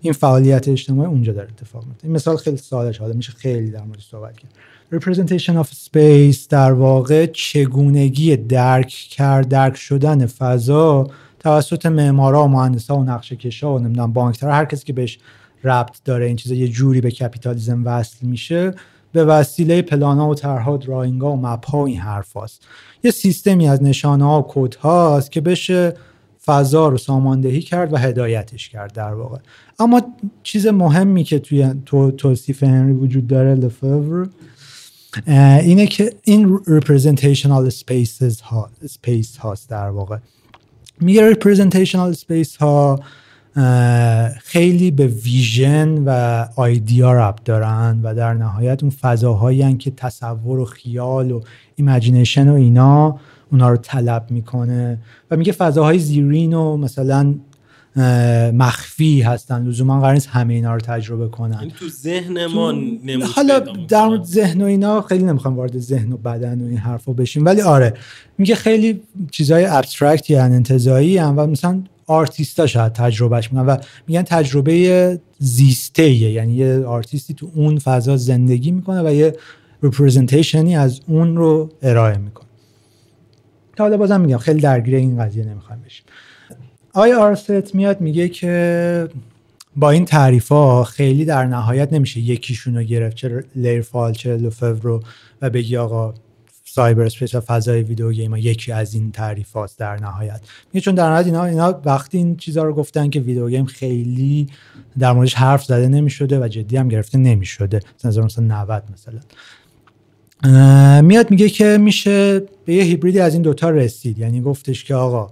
[0.00, 4.08] این فعالیت اجتماعی اونجا داره اتفاق میفته مثال خیلی سادهش حالا میشه خیلی در موردش
[4.08, 4.52] صحبت کرد.
[4.92, 11.07] Representation of space در واقع چگونگی درک کرد درک شدن فضا
[11.38, 15.18] توسط معمارا و مهندسا و نقشه کشا و نمی‌دونم بانکدارا هر کسی که بهش
[15.64, 18.74] ربط داره این چیزا یه جوری به کپیتالیزم وصل میشه
[19.12, 22.66] به وسیله پلانا و طرحها drawing ا و map ها و این حرف هاست.
[23.05, 25.94] یه سیستمی از نشانه ها و کد هاست که بشه
[26.44, 29.38] فضا رو ساماندهی کرد و هدایتش کرد در واقع
[29.79, 30.03] اما
[30.42, 34.28] چیز مهمی که توی تو توصیف هنری وجود داره لوفور
[35.26, 40.18] اینه که این representational spaces ها space هاست در واقع.
[41.00, 43.00] میگه representational space ها
[44.40, 50.64] خیلی به vision و idea ربط دارن و در نهایت اون فضاهایی که تصور و
[50.64, 51.40] خیال و
[51.76, 53.18] imagination و اینا
[53.52, 54.98] اونا رو طلب می‌کنه.
[55.30, 57.34] و میگه فضاهای زیرین و مثلا
[58.52, 59.66] مخفی هستن.
[59.66, 61.58] لزوما قرار نیست همه اینا رو تجربه کنن.
[61.58, 62.74] این تو ذهن ما
[63.34, 63.58] حالا
[63.88, 67.44] در مورد ذهن و اینا خیلی نمی‌خوام وارد ذهن و بدن و این حرفا بشیم.
[67.44, 67.94] ولی آره
[68.38, 74.22] میگه خیلی چیزای abstract یعنی انتزاعی هم و مثلا آرتیستا شاید تجربهش می‌کنن و میگن
[74.22, 79.37] تجربه زیسته یعنی یه آرتیستی تو اون فضا زندگی می‌کنه و یه
[79.82, 82.48] representation ی از اون رو ارائه می‌کنه.
[83.76, 86.04] تا حالا بازم میگم خیلی درگیر این قضیه نمی‌خوایم بشیم.
[86.98, 89.08] آی آرست میاد میگه که
[89.76, 95.00] با این تعریف ها خیلی در نهایت نمیشه یکیشون رو گرفت چه لیرفال چه لوفور
[95.42, 96.14] و بگی آقا
[96.64, 100.40] cyberspace و فضای video game یکی از این تعریف هاست در نهایت.
[100.72, 104.46] میگه چون در نهایت اینا, اینا وقتی این چیزها رو گفتن که video game خیلی
[104.98, 107.80] در موردش حرف زده نمی‌شده و جدی هم گرفته نمی‌شده.
[108.04, 109.20] مثلا مثلا 90 مثلا.
[111.02, 114.18] میاد میگه که میشه به یه هیبریدی از این دوتا رسید.
[114.18, 115.30] یعنی گفتش که آقا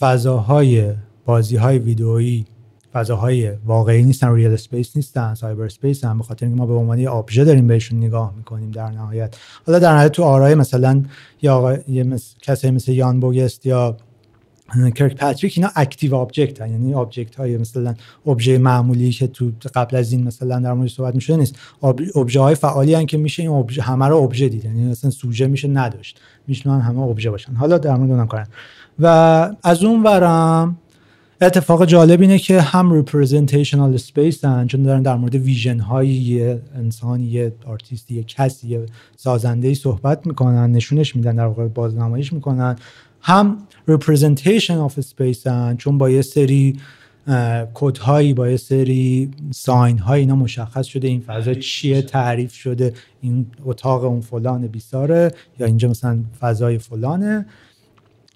[0.00, 0.92] فضاهای
[1.24, 2.44] بازی های ویدئویی
[2.92, 7.08] فضاهای واقعی نیستن real space نیستن cyber space هم به اینکه ما به عنوان یه
[7.08, 9.36] ابژه داریم بهشون نگاه می‌کنیم در نهایت.
[9.66, 11.02] حالا در نهایت تو آرای مثلا
[11.42, 13.96] یا مثل کسی مثل ایان بوگست یا
[14.94, 16.70] کرک پاتریک اینا active object هن.
[16.70, 17.94] یعنی object های مثلا
[18.26, 21.56] ابژه معمولی که تو قبل از این مثلا در مورد صحبت میشه نیست.
[22.14, 24.64] ابژه های فعالی هن که میشه این ابژه همه رو ابژه دید.
[24.64, 26.20] یعنی مثلا سوژه میشه نداشت.
[26.46, 27.52] میشنن همه ابژه باشن.
[27.52, 28.46] حالا در مورد اونم کارن.
[28.98, 29.06] و
[29.62, 30.76] از اون ورم
[31.40, 36.62] اتفاق جالب اینه که هم representational space هن چون دارن در مورد vision های یه
[36.74, 42.76] انسان یه آرتیست یه کسی یه سازنده صحبت می‌کنن نشونش میدن در واقع بازنمایش می‌کنن.
[43.20, 43.58] هم
[43.90, 46.76] representation of space هن چون با یه سری
[47.74, 52.94] کد هایی با یه سری sign هایی اینا مشخص شده این فضا چیه تعریف شده
[53.20, 57.46] این اتاق اون فلان بیماره یا اینجا مثلا فضای فلانه.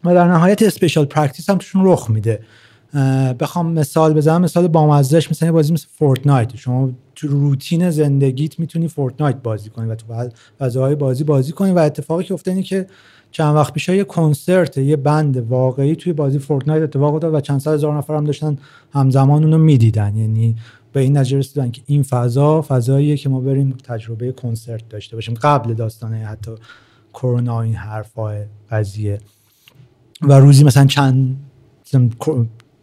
[0.04, 2.40] و در نهایت spatial practice هم توشون رخ میده.
[3.40, 9.36] بخوام مثال بزنم مثال بامزهش مثلا بازی مثل فورتنایت شما تو روتین زندگیت می‌تونی فورتنایت
[9.36, 12.86] بازی کنی و تو فضاهای بازی بازی کنی و اتفاقی که افتاد که
[13.30, 17.60] چند وقت پیش یه کنسرت یه band واقعی توی بازی فورتنایت اتفاق افتاد و چند
[17.60, 18.58] صد هزار نفر هم داشتن
[18.92, 20.16] همزمان اونو می‌دیدن.
[20.16, 20.56] یعنی
[20.92, 25.34] به این نتیجه رسیدن که این فضا فضاییه که ما بریم تجربه کنسرت داشته باشیم
[25.34, 26.50] قبل داستانه حتی
[27.14, 29.18] کرونا این حرفای قضیه.
[30.22, 31.36] و روزی مثلا چند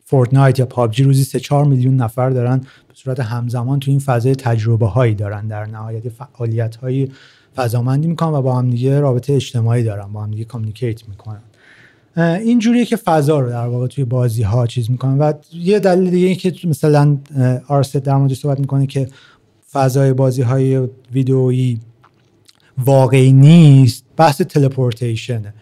[0.06, 4.36] فورتنایت یا پابجی روزی 3 4 میلیون نفر دارن به صورت همزمان تو این فضای
[4.36, 5.48] تجربه هایی دارن.
[5.48, 7.12] در نهایت فعالیت هایی
[7.56, 11.42] فضامندی می‌کنن و با هم دیگه رابطه اجتماعی دارن با هم دیگه کامیکیت می‌کنن.
[12.18, 16.10] این جوریه که فضا رو در واقع توی بازی ها چیز می‌کنن و یه دلیل
[16.10, 17.18] دیگه که مثلا
[17.68, 19.08] آرست در مورد صحبت می‌کنه که
[19.72, 21.80] فضای بازی های ویدئویی
[22.78, 25.54] واقعی نیست بحث تلپورتیشنه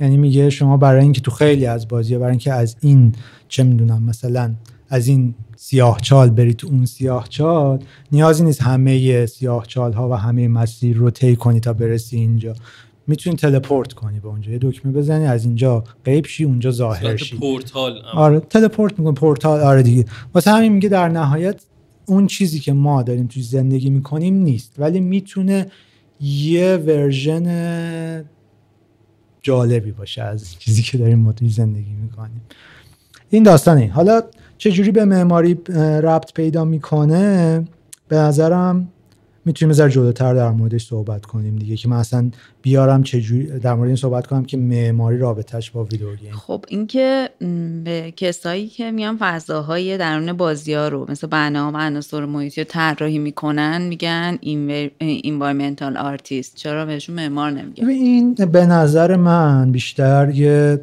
[0.00, 3.12] یعنی میگه شما برای اینکه تو خیلی از بازی برای اینکه از این
[3.48, 4.54] چه می‌دونم مثلا
[4.88, 7.78] از این سیاه چال بری تو اون سیاه چال
[8.12, 12.54] نیازی نیست همه سیاه چال ها و همه مسیر رو طی کنی تا برسی اینجا.
[13.06, 14.52] می‌تونی teleport کنی به اونجا.
[14.52, 17.36] یه دکمه بزنی از اینجا غیب شی اونجا ظاهر شی.
[17.36, 20.04] پورتال آره teleport می‌کنه پورتال آره دیگه.
[20.34, 21.62] واسه همین میگه در نهایت
[22.06, 24.74] اون چیزی که ما داریم توی زندگی می‌کنیم نیست.
[24.78, 25.66] ولی می‌تونه
[26.20, 27.44] یه version
[29.44, 32.40] جالبی باشه از چیزی که داریم ما توی زندگی می‌کنیم.
[33.30, 34.22] این داستانه حالا
[34.58, 35.54] چجوری به معماری
[36.02, 37.64] ربط پیدا می‌کنه؟
[38.08, 38.88] به نظرم
[39.44, 42.30] می‌تونیم ذره جلوتر در موردش صحبت کنیم دیگه که من اصلا
[42.62, 46.32] بیارم چجوری در مورد این صحبت کنم که معماری رابطش با video game.
[46.32, 47.28] خب اینکه
[47.84, 52.66] به کسایی که میان فضاهای درون بازی ها رو مثل بنا و عناصر محیطی رو
[52.70, 54.38] طراحی می‌کنن میگن
[55.00, 60.80] environmental artist چرا بهشون معمار نمیگن؟ این به نظر من بیشتر یه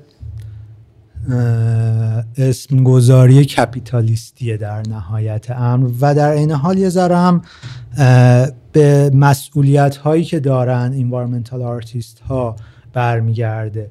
[2.37, 5.89] اسمگذاری capitalistی‌ه در نهایت امر.
[6.01, 7.41] و در این حال یه ذره هم
[8.71, 12.55] به مسئولیت هایی که دارن environmental artist ها
[12.93, 13.89] برمیگرده.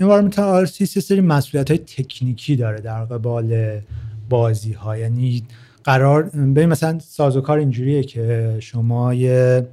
[0.00, 3.80] environmental artist یه سری مسئولیت های تکنیکی داره در قبال
[4.28, 5.42] بازی ها یعنی
[5.84, 9.66] قرار ببین مثلا سازوکار اینجوریه که شما یه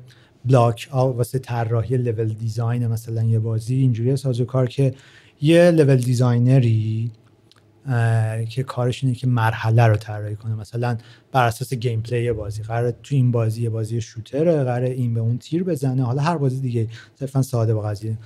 [0.45, 4.93] block واسه طراحی level design مثلا یه بازی اینجوریه سازوکار که
[5.41, 7.11] یه level designer ی
[8.49, 10.55] که کارش اینه که مرحله رو طراحی کنه.
[10.55, 10.97] مثلا
[11.31, 15.37] بر اساس gameplay بازی قرار تو این بازی بازی shooter ه قرار این به اون
[15.37, 16.03] تیر بزنه.
[16.03, 16.87] حالا هر بازی دیگه
[17.19, 18.17] صرفا ساده با قضیه.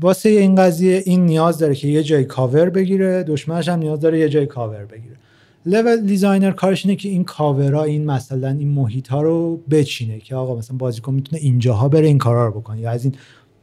[0.00, 4.18] واسه این قضیه این نیاز داره که یه جای کاور بگیره دشمنش هم نیاز داره
[4.18, 5.16] یه جای کاور بگیره.
[5.66, 10.34] level designer کارش اینه که این کاورا این مثلا این محیط ها رو بچینه که
[10.34, 12.80] آقا مثلا بازیکن می‌تونه اینجاها بره این کارا رو بکنه.
[12.80, 13.14] یا از این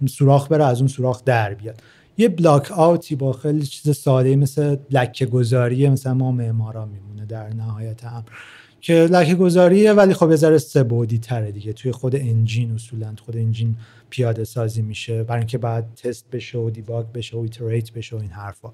[0.07, 1.81] سوراخ بره از اون سوراخ در بیاد.
[2.19, 7.25] یه block out ی با خیلی چیز ساده مثل لکه گذاری مثلا ما معمارا میمونه
[7.25, 8.25] در نهایت هم
[8.81, 10.83] که لکه گذاریه ولی خب یه ذره ساده
[11.21, 11.73] تره دیگه.
[11.73, 13.75] توی خود engine اصولا خود engine
[14.09, 15.23] پیاده سازی میشه.
[15.23, 18.73] برای اینکه بعد تست بشه و debug بشه و iterate بشه و این حرفا.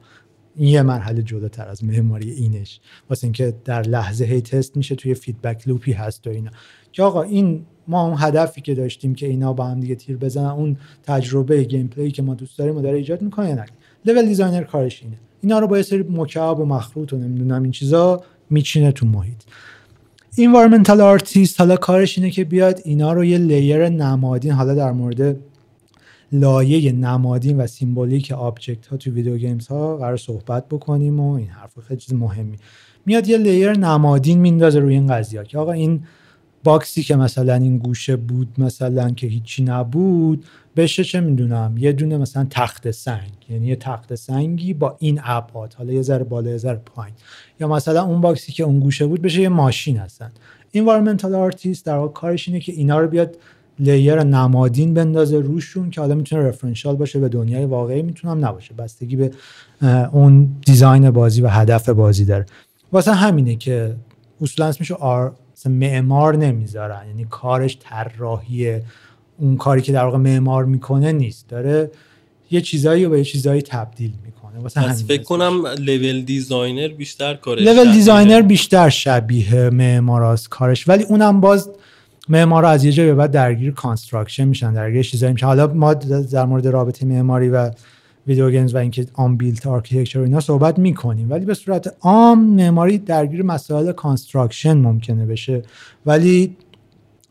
[0.55, 2.79] این یه مرحله جلوتر از معماری اینش.
[3.09, 6.51] واسه اینکه در لحظه هی تست میشه توی feedback loop ی هست و اینا.
[6.91, 10.45] که آقا این ما اون هدفی که داشتیم که اینا با هم دیگه تیر بزنن
[10.45, 13.65] اون تجربه gameplay که ما دوست داریم و داره ایجاد می‌کنه نه.
[14.05, 15.15] level designer کارش اینه.
[15.41, 19.41] اینا رو با یه سری مکعب و مخروط و نمی‌دونم این چیزا میچینه تو محیط.
[20.37, 25.37] environmental artist حالا کارش اینه که بیاد اینا رو یه layer نمادین حالا در مورد
[26.31, 31.47] لایه نمادین و symbolic object ها تو video games ها قرار صحبت بکنیم و این
[31.47, 32.57] حرف خیلی چیز مهمی.
[33.05, 36.03] میاد یه layer نمادین میندازه روی این قضیه که آقا این
[36.65, 41.91] box ی که مثلا این گوشه بود مثلا که هیچی نبود بشه چه می‌دونم؟ یه
[41.91, 43.31] دونه مثلا تخت سنگ.
[43.49, 45.73] یعنی یه تخت سنگی با این ابعاد.
[45.73, 47.13] حالا یه ذره بالا یه ذره پایین.
[47.59, 50.31] یا مثلا اون box ی که اون گوشه بود بشه یه ماشین هستن.
[50.73, 53.37] environmental artist در واقع کارش اینه که اینا رو بیاد
[53.79, 58.73] layer نمادین بندازه روشون که حالا می‌تونه referential باشه به دنیای واقعی می‌تونم نباشه.
[58.73, 59.31] بستگی به
[60.11, 62.45] اون design بازی و هدف بازی داره.
[62.91, 63.95] واسه همینه که
[64.41, 65.33] اصولا اسمشو آر
[65.67, 67.07] معمار نمی‌ذارن.
[67.07, 68.79] یعنی کارش طراحی
[69.37, 71.49] اون کاری که در واقع معمار می‌کنه نیست.
[71.49, 71.91] داره
[72.51, 74.59] یه چیزایی رو به یه چیزایی تبدیل می‌کنه.
[74.59, 80.87] واسه پس فکر کنم level designer بیشتر کارش level designer بیشتر شبیه معماراست کارش.
[80.87, 81.69] ولی اونم باز
[82.29, 85.45] معمارا از یه جایی به بعد درگیر construction میشن درگیر چیزایی میشن.
[85.45, 87.71] حالا ما در مورد رابطه معماری و
[88.27, 91.31] video games و اینکه unbuilt architecture اینا صحبت می‌کنیم.
[91.31, 95.63] ولی به صورت عام معماری درگیر مسائل construction ممکنه بشه.
[96.05, 96.57] ولی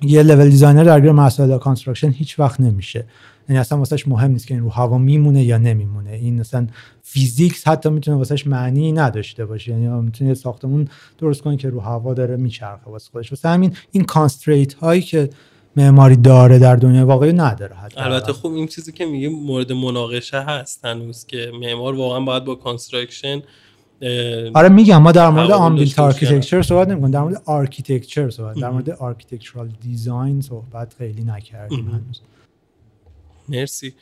[0.02, 3.04] یه level designer درگیر مسائل construction هیچ وقت نمیشه.
[3.48, 6.10] یعنی اصلا واسهش مهم نیست که این رو هوا میمونه یا نمیمونه.
[6.10, 6.66] این مثلا
[7.02, 9.72] physics حتی می‌تونه واسهش معنی نداشته باشه.
[9.72, 13.32] یعنی می‌تونه ساختمون درست کنه که رو هوا داره میچرخه واسه خودش.
[13.32, 15.30] واسه همین این constraint هایی که
[15.76, 18.00] معماری داره در دنیا واقعی نداره حتی.
[18.00, 22.54] البته خوب این چیزی که میگه مورد مناقشه هست هنوز که معمار واقعا باید با
[22.54, 23.42] construction
[24.54, 27.10] آره میگم ما در مورد unbuilt architecture صحبت نمی‌کنیم.
[27.10, 32.20] در مورد architecture صحبت در مورد architectural design صحبت خیلی نکردیم هنوز.
[33.48, 33.94] مرسی.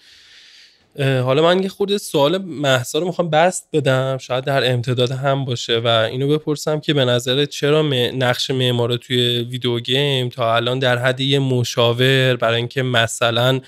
[0.99, 4.19] حالا من یه خورده سوال مهسا رو می‌خوام بسط بدم.
[4.19, 9.39] شاید در امتداد هم باشه و اینو بپرسم که به نظر چرا نقش معمار توی
[9.39, 13.61] video game تا الان در حد یه مشاور برای اینکه مثلا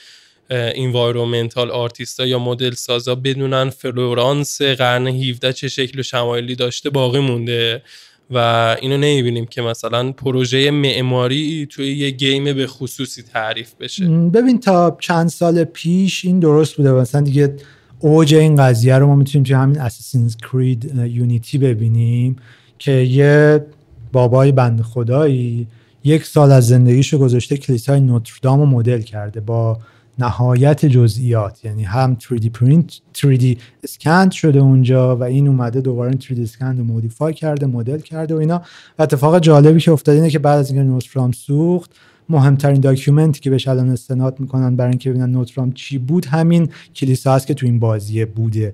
[0.50, 6.90] environmental artist ا یا مدل سازا بدونن فلورانس قرن 17 چه شکل و شمایلی داشته
[6.90, 7.82] باقی مونده.
[8.30, 14.06] و اینو نمی‌بینیم که مثلا پروژه معماری توی یه game به خصوصی تعریف بشه.
[14.08, 16.92] ببین تا چند سال پیش این درست بوده.
[16.92, 17.56] مثلا دیگه
[18.00, 22.36] اوج این قضیه رو ما می‌تونیم توی همین Assassin's Creed Unity ببینیم
[22.78, 23.66] که یه
[24.12, 25.66] بابای بنده خدایی
[26.04, 29.78] یک سال از زندگیشو گذاشته کلیسای نوتردام رو مدل کرده با
[30.18, 31.64] نهایت جزئیات.
[31.64, 36.84] یعنی هم 3D پرینت 3D scanned شده اونجا و این اومده دوباره 3D scanned رو
[36.84, 38.62] modify کرده مدل کرده و اینا.
[38.98, 41.90] و اتفاق جالبی که افتاد اینه که بعد از اینکه نوتردام سوخت
[42.28, 46.68] مهمترین document ی که بهش الان استناد می‌کنن برای اینکه ببینن نوتردام چی بود همین
[46.94, 48.72] کلیسا هست که تو این بازی بوده.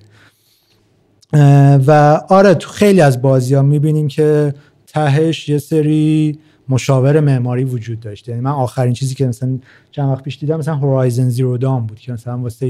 [1.86, 4.54] و آره تو خیلی از بازی ها می‌بینیم که
[4.86, 6.38] تهش یه سری
[6.70, 9.58] مشاور معماری وجود داشته یعنی من آخرین چیزی که مثلا
[9.90, 12.68] چند وقت پیش دیدم مثلا Horizon Zero Dawn بود که مثلا واسه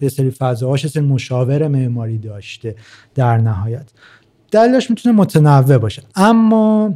[0.00, 2.74] یه سری فضاهاش مشاور معماری داشته
[3.14, 3.90] در نهایت.
[4.50, 6.02] دلیلش می‌تونه متنوع باشه.
[6.14, 6.94] اما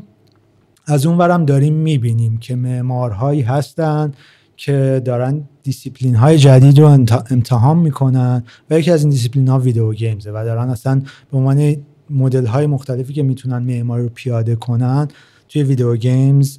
[0.87, 4.13] از اون ورم داریم می‌بینیم که معمارهایی هستن
[4.57, 6.87] که دارن دیسیپلین های جدید رو
[7.31, 11.39] امتحان می‌کنن و یکی از این دیسیپلین ها video games ه و دارن اصلا به
[11.39, 11.77] عنوان
[12.11, 15.09] مدل های مختلفی که می‌تونن معماری رو پیاده کنن
[15.51, 16.59] توی video games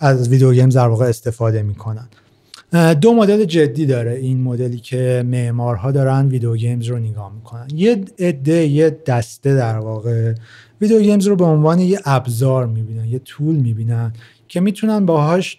[0.00, 2.08] از video games در واقع استفاده می‌کنن.
[2.94, 7.68] دو مدل جدی داره این مدلی که معمارها دارن video games رو نگاه می‌کنن.
[7.74, 10.34] یه عده یه دسته در واقع
[10.80, 14.12] video games رو به عنوان یه ابزار می‌بینن یه tool می‌بینن
[14.48, 15.58] که می‌تونن باهاش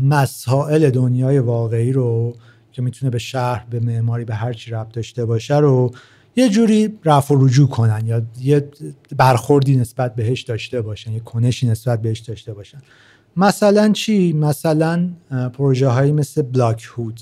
[0.00, 2.34] مسائل دنیای واقعی رو
[2.72, 5.90] که می‌تونه به شهر به معماری به هر چی ربط داشته باشه رو
[6.36, 8.68] یه جوری رفع و رجوع کنن یا یه
[9.16, 12.78] برخوردی نسبت بهش داشته باشن یه کنشی نسبت بهش داشته باشن.
[13.36, 15.10] مثلا چی؟ مثلا
[15.52, 17.20] پروژه هایی مثل Block'hood.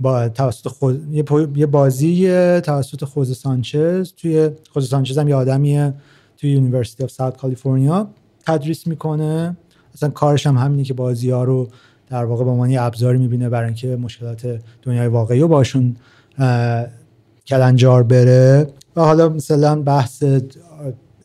[0.00, 1.14] با توسط خود
[1.56, 2.30] یه بازی
[2.60, 5.94] توسط Jose Sanchez توی Jose Sanchez هم یه آدمیه
[6.36, 8.10] توی University of Southern California
[8.46, 9.56] تدریس می‌کنه.
[9.94, 11.68] اصلا کارش هم همینه که بازی ها رو
[12.08, 15.96] در واقع به عنوان ابزاری می‌بینه برای اینکه مشکلات دنیای واقعی رو باشون
[17.46, 18.66] کلنجار بره.
[18.96, 20.24] و حالا مثلا بحث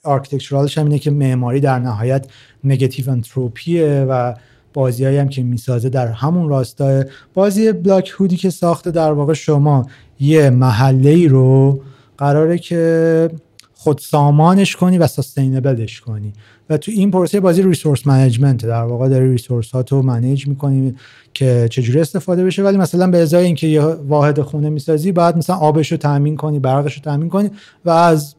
[0.04, 2.28] architectural ش هم اینه که معماری در نهایت
[2.64, 4.34] negative entropy ه و
[4.74, 9.88] بازی هم که می‌سازه در همون راستای بازی Block'hood ی که ساخته در واقع شما
[10.20, 11.82] یه محله رو
[12.18, 13.30] قراره که
[13.84, 16.34] خود سامانش کنی و sustainable ش کنی.
[16.70, 20.96] و تو این پروسه بازی resource management در واقع داری resource ها تو manage می‌کنی
[21.34, 22.64] که چجوری استفاده بشه.
[22.64, 26.60] ولی مثلا به ازای اینکه یه واحد خونه می‌سازی بعد مثلا آبش رو تامین کنی
[26.60, 27.50] برقش رو تامین کنی
[27.86, 28.36] و از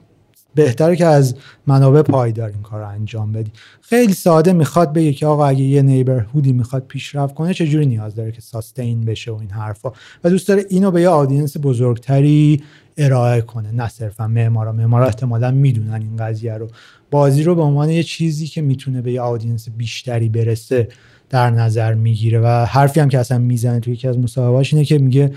[0.55, 1.35] بهتره که از
[1.67, 3.51] منابع پایدار این کار رو انجام بدی.
[3.81, 8.15] خیلی ساده می‌خواد بگه که آقا اگه یه neighborhood ی می‌خواد پیشرفت کنه چجوری نیاز
[8.15, 9.93] داره که sustain بشه و این حرفا؟
[10.25, 12.63] و دوست داره اینو به یه audience بزرگتری
[12.97, 13.73] ارائه کنه.
[13.73, 14.73] نه صرفا معمارا.
[14.73, 16.69] معمارا احتمالا می‌دونن این قضیه رو.
[17.11, 20.89] بازی رو به عنوان یه چیزی که می‌تونه به یه آدینس بیشتری برسه
[21.31, 22.41] در نظر می‌گیره.
[22.41, 25.33] و حرفی هم که اصلا می‌زنه توی یکی از مصاحبه‌هاش اینه که میگه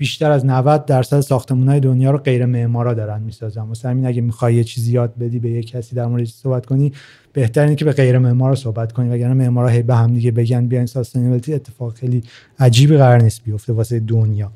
[0.00, 3.62] بیشتر از 90 درصد ساختمان‌های دنیا رو غیر معمارا دارن می‌سازن.
[3.62, 6.92] واسه همین اگه می‌خوای یه چیزی یاد بدی به یه کسی در موردش صحبت کنی
[7.32, 9.08] بهتر اینه که به غیر معمارا صحبت کنی.
[9.08, 12.22] وگرنه معمارا هی به هم دیگه بگن بیاین ساستینبیلیتی اتفاق خیلی
[12.58, 14.52] عجیبی قرار نیست بیفته واسه دنیا.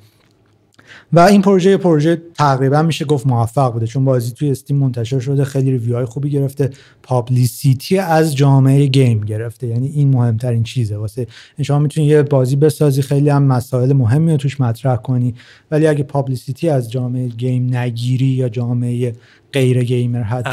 [1.13, 5.45] و این پروژه پروژه تقریبا میشه گفت موفق بوده چون بازی توی Steam منتشر شده
[5.45, 6.71] خیلی review های خوبی گرفته
[7.03, 9.67] publicity از جامعه game گرفته.
[9.67, 10.97] یعنی این مهمترین چیزه.
[10.97, 11.27] واسه
[11.63, 15.35] شما می‌تونی یه بازی بسازی خیلی هم مسائل مهمی رو توش مطرح کنی.
[15.71, 19.13] ولی اگه publicity از جامعه game نگیری یا جامعه
[19.53, 20.51] غیر gamer حتی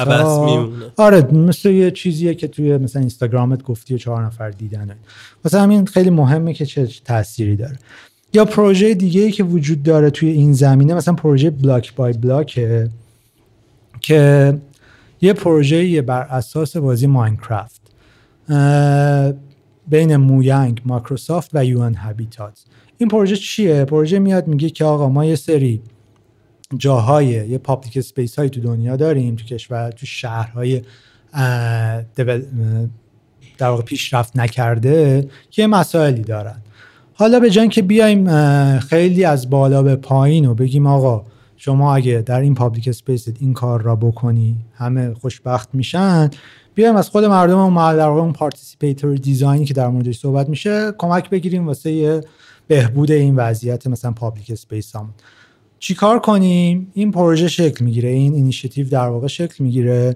[0.97, 4.95] آره مثل یه چیزیه که توی مثلا اینستاگرامت گفتی و چهار نفر دیدن.
[5.43, 7.79] واسه همین خیلی مهمه که چه تأثیری داره.
[8.33, 12.59] یا پروژه دیگه ای که وجود داره توی این زمینه مثلا پروژه Block by Block
[14.01, 14.57] که
[15.21, 17.81] یه پروژه بر اساس بازی Minecraft
[19.87, 22.63] بین Mojang Microsoft و UN-Habitat
[22.97, 25.81] این پروژه چیه؟ پروژه میاد میگه که آقا ما یه سری
[26.77, 30.81] جاهای یه public space هایی تو دنیا داریم تو کشور تو شهرهای
[33.57, 36.61] در واقع پیشرفت نکرده که مسائلی دارن.
[37.21, 38.29] حالا به جای اینکه بیایم
[38.79, 41.23] خیلی از بالا به پایین و بگیم آقا
[41.57, 46.29] شما اگه در این public space این کار را بکنی همه خوشبخت میشن
[46.75, 50.91] بیایم از خود مردم و در اون participatory design ی که در موردش صحبت میشه
[50.97, 52.21] کمک بگیریم واسه
[52.67, 55.13] بهبود این وضعیت مثلا public space همون
[55.79, 60.13] چیکار کنیم؟ این پروژه شکل می‌گیره این اینیشیتیو در واقع شکل می‌گیره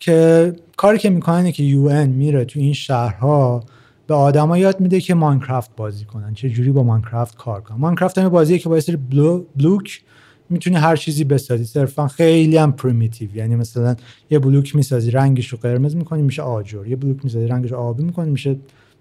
[0.00, 3.64] که کاری که می‌کنه که UN میره تو این شهرها
[4.08, 6.34] به آدما یاد میده که Minecraft بازی کنن.
[6.34, 7.78] چه جوری با Minecraft کار کنن.
[7.78, 10.02] Minecraft هم بازیه که با یه سری بلو، بلوک
[10.50, 11.64] می‌تونی هر چیزی بسازی.
[11.64, 13.96] صرفا خیلی هم primitive یعنی مثلا
[14.30, 16.86] یه بلوک می‌سازی رنگش رو قرمز می‌کنی میشه آجر.
[16.86, 18.56] یه بلوک می‌سازی رنگش آبی می‌کنی میشه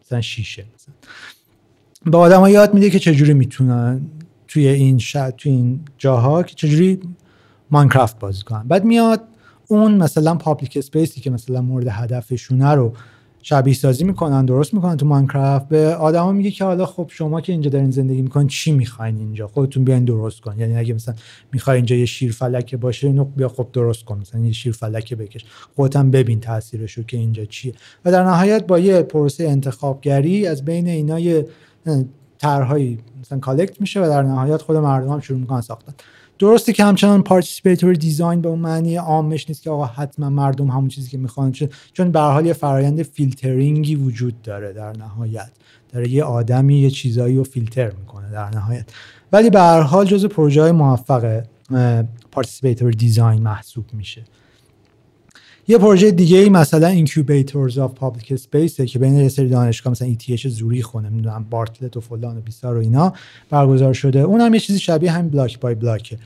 [0.06, 0.93] مثلا شیشه مثلا.
[2.12, 4.02] به آدما یاد میده که چجوری می‌تونن
[4.48, 7.00] توی این شهر توی این جاها که چجوری
[7.71, 8.63] Minecraft بازی کنن.
[8.67, 9.22] بعد میاد
[9.67, 12.93] اون مثلا public space ی که مثلا مورد هدفشونه رو
[13.49, 15.67] شبیه سازی می‌کنن درست می‌کنن تو Minecraft.
[15.67, 19.47] به آدما میگه که حالا خب شما که اینجا دارین زندگی می‌کنین چی می‌خواین اینجا؟
[19.47, 21.15] خودتون بیاین درست کن یعنی اگه مثلا
[21.53, 24.19] می‌خوای اینجا یه شیر فلکه باشه اینو بیا خب درست کن.
[24.19, 25.45] مثلا یه شیر فلکه بکش.
[25.75, 27.73] خودت ببین تاثیرش رو که اینجا چیه.
[28.06, 31.48] و در نهایت با یه پروسه انتخابگری از بین اینا یه
[32.37, 35.93] طرحهایی مثلا collect میشه و در نهایت خود مردم شروع می‌کنن ساختن.
[36.40, 40.88] درسته که همچنان participatory design به اون معنی عامش نیست که آقا حتما مردم همون
[40.88, 41.52] چیزی که می‌خوان
[41.94, 45.50] چون به حال یه فرایند فیلترینگی وجود داره در نهایت.
[45.94, 48.85] داره یه آدمی یه چیزایی رو فیلتر می‌کنه در نهایت.
[49.31, 51.44] ولی به هر حال جزو پروژه های موفق
[52.31, 54.23] participatory design محسوب میشه.
[55.70, 60.08] یه پروژه دیگه ای مثلا Incubators of Public Space که بین یه سری دانشگاه مثلا
[60.13, 63.13] ETH زوریخ خونه نمی‌دونم بارتلت و فلان و بیسار و اینا
[63.50, 64.20] برگزار شده.
[64.20, 66.17] اون هم یه چیزی شبیه همین Block by Block ه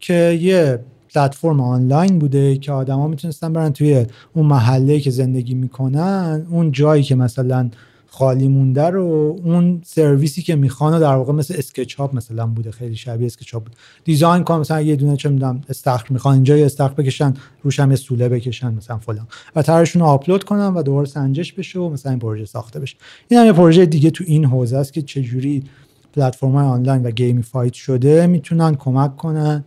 [0.00, 0.78] که یه
[1.14, 7.02] پلتفرم آنلاین بوده که آدما می‌تونستن برن توی اون محله که زندگی می‌کنن اون جایی
[7.02, 7.70] که مثلا
[8.10, 13.26] خالی مونده رو اون سرویسی که می‌خوان در واقع مثل SketchUp مثلا بوده خیلی شبیه
[13.26, 13.76] SketchUp بود.
[14.04, 17.90] design کنن مثلا یه دونه چه می‌دونم استخر می‌خوان اینجا یه استخر بکشن روش هم
[17.90, 19.26] یه سوله بکشن مثلا فلان.
[19.56, 22.96] و طرحشون رو آپلود کنن و دوباره سنجش بشه و مثلا این پروژه ساخته بشه.
[23.28, 25.64] این هم یه پروژه دیگه تو این حوزه است که چجوری
[26.12, 29.64] پلتفرم های آنلاین و گیمیفاید شده می‌تونن کمک کنن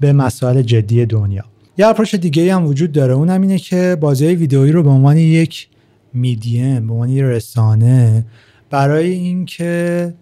[0.00, 1.44] به مسائل جدی دنیا.
[1.78, 5.68] یه اپروچ دیگه هم وجود داره اونم اینه که بازی ویدئویی رو به عنوان یک
[6.14, 8.26] میدیم به عنوان رسانه
[8.70, 10.14] برای اینکه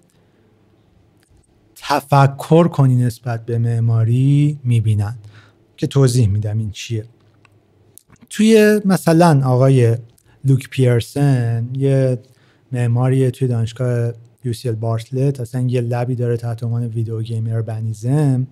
[1.77, 5.17] تفکر کنی نسبت به معماری می‌بینن.
[5.81, 7.05] که توضیح میدم این چیه.
[8.31, 9.97] توی مثلا آقای
[10.45, 12.19] لوک پیرسن یه
[12.73, 14.13] معماری توی دانشگاه
[14.45, 18.47] UCL بارتلت اصلا یه lab ی داره تحت عنوان Video Game Urbanism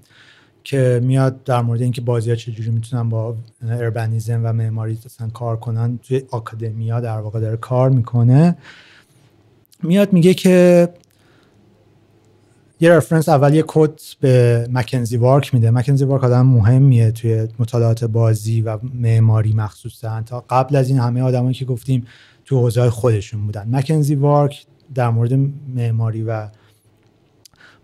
[0.68, 3.36] که میاد در مورد اینکه بازی ها چجوری می‌تونن با
[3.68, 8.56] urbanism و معماری اصلا کار کنن توی academia در واقع داره کار می‌کنه.
[9.82, 10.88] میاد میگه که
[12.80, 15.70] یه reference اول یه کد به مکنزی وارک میده.
[15.70, 20.22] مکنزی وارک آدم مهمیه توی مطالعات بازی و معماری مخصوصا.
[20.22, 22.06] تا قبل از این همه آدمایی که گفتیم
[22.44, 23.68] تو حوزه خودشون بودن.
[23.70, 25.32] مکنزی وارک در مورد
[25.74, 26.48] معماری و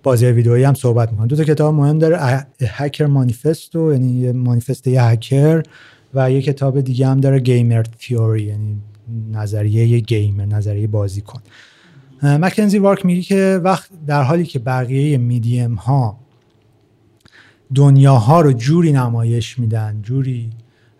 [0.04, 4.86] بازی ویدئویی هم صحبت می‌کنه دو تا کتاب مهم داره هکر مانیفستو یعنی یه مانیفست
[4.86, 5.62] یه هکر
[6.14, 8.76] و یه کتاب دیگه هم داره گیمر تیوری یعنی
[9.32, 11.40] نظریه یه گیمر نظریه بازی کن
[12.22, 16.18] مکنزی وارک میگه که وقت در حالی که بقیه میدیم ها
[17.74, 20.50] دنیاها رو جوری نمایش میدن جوری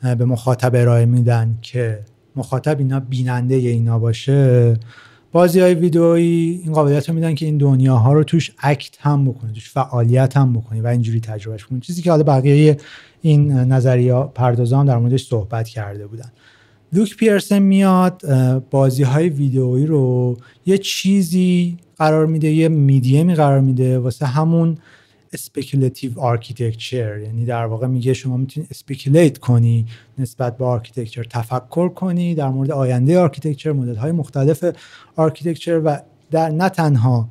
[0.03, 1.99] به مخاطب ارائه میدن که
[2.37, 4.75] مخاطب اینا بیننده اینا باشه
[5.35, 9.53] بازی های ویدئویی این قابلیت رو میدن که این دنیاها رو توش اکت هم بکنی
[9.53, 12.77] توش فعالیت هم بکنی و اینجوری تجربهش کنی چیزی که حالا بقیه
[13.23, 16.33] این نظریه پردازان در موردش صحبت کرده بودن.
[16.93, 18.23] لوک پیرسن میاد
[18.71, 24.79] بازی های ویدئویی رو یه چیزی قرار میده یه میدیمی قرار میده واسه همون
[25.35, 29.87] speculative architecture یعنی در واقع میگه شما می‌تونی speculate کنی
[30.19, 34.65] نسبت به architecture تفکر کنی در مورد آینده architecture مدل های مختلف
[35.17, 35.99] architecture و
[36.31, 37.29] در نه تنها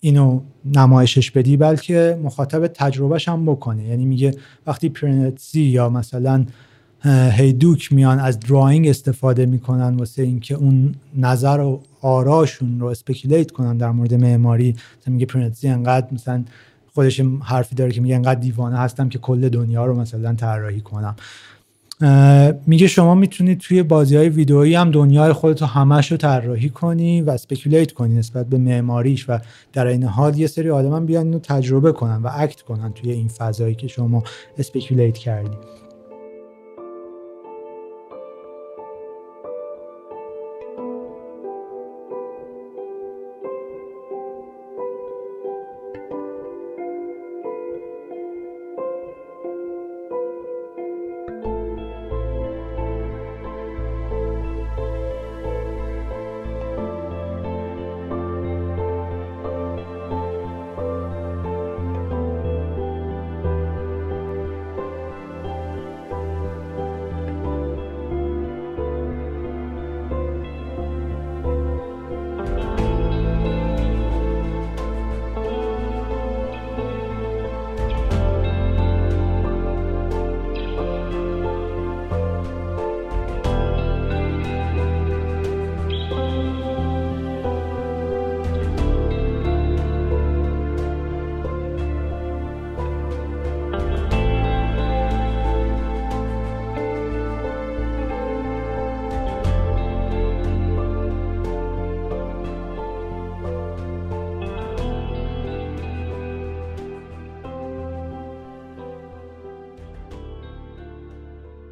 [0.00, 3.84] اینو نمایشش بدی بلکه مخاطب تجربهش هم بکنه.
[3.84, 4.34] یعنی میگه
[4.66, 6.46] وقتی پیرانزی یا مثلا
[7.32, 13.76] هیدوک میان از drawing استفاده می‌کنن واسه اینکه اون نظر و آراشون رو speculate کنن
[13.76, 16.44] در مورد معماری مثلا میگه پیرانزی انقدر مثلا
[16.96, 21.16] خودش حرفی داره که میگه انقدر دیوانه هستم که کل دنیا رو مثلا طراحی کنم.
[22.66, 27.22] میگه شما می‌تونید توی بازی های ویدئویی هم دنیای خودت رو همش رو طراحی کنی
[27.22, 29.38] و speculate کنی نسبت به معماریش و
[29.72, 33.28] در این حال یه سری آدم بیان اینو تجربه کنن و act کنن توی این
[33.28, 34.22] فضایی که شما
[34.58, 35.56] speculate کردی.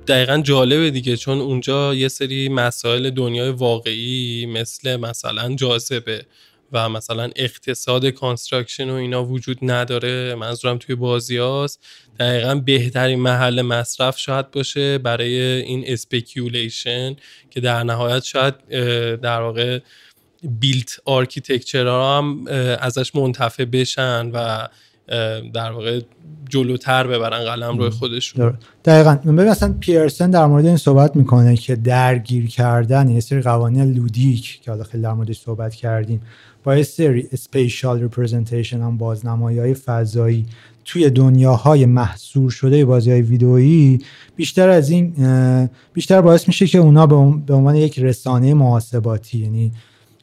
[0.07, 6.27] دقیقا جالبه دیگه چون اونجا یه سری مسائل دنیای واقعی مثل مثلا جاذبه
[6.73, 10.35] و مثلا اقتصاد construction و اینا وجود نداره.
[10.35, 11.87] منظورم توی بازی هاست.
[12.21, 17.16] دقیقا بهترین محل مصرف شاید باشه برای این speculation
[17.51, 18.69] که در نهایت شاید
[19.21, 19.79] در واقع
[20.43, 22.47] built architecture هم
[22.81, 24.69] ازش منتفع بشن و
[25.55, 26.01] در واقع
[26.49, 28.55] جلوتر ببرن قلم روی خودشون.
[28.85, 29.15] دقیقا.
[29.15, 34.61] ببین مثلا پیرسن در مورد این صحبت می‌کنه که درگیر کردن یه سری قوانین ludic
[34.63, 36.21] که حالا خیلی در موردش صحبت کردیم
[36.65, 40.47] با یه سری spatial representation هم بازنمایی های فضایی
[40.85, 43.99] توی دنیاهای محصور شده بازی های ویدئویی
[44.37, 45.15] بیشتر از این
[45.93, 47.07] بیشتر باعث میشه که اونا
[47.47, 49.73] به عنوان یک رسانه محاسباتی یعنی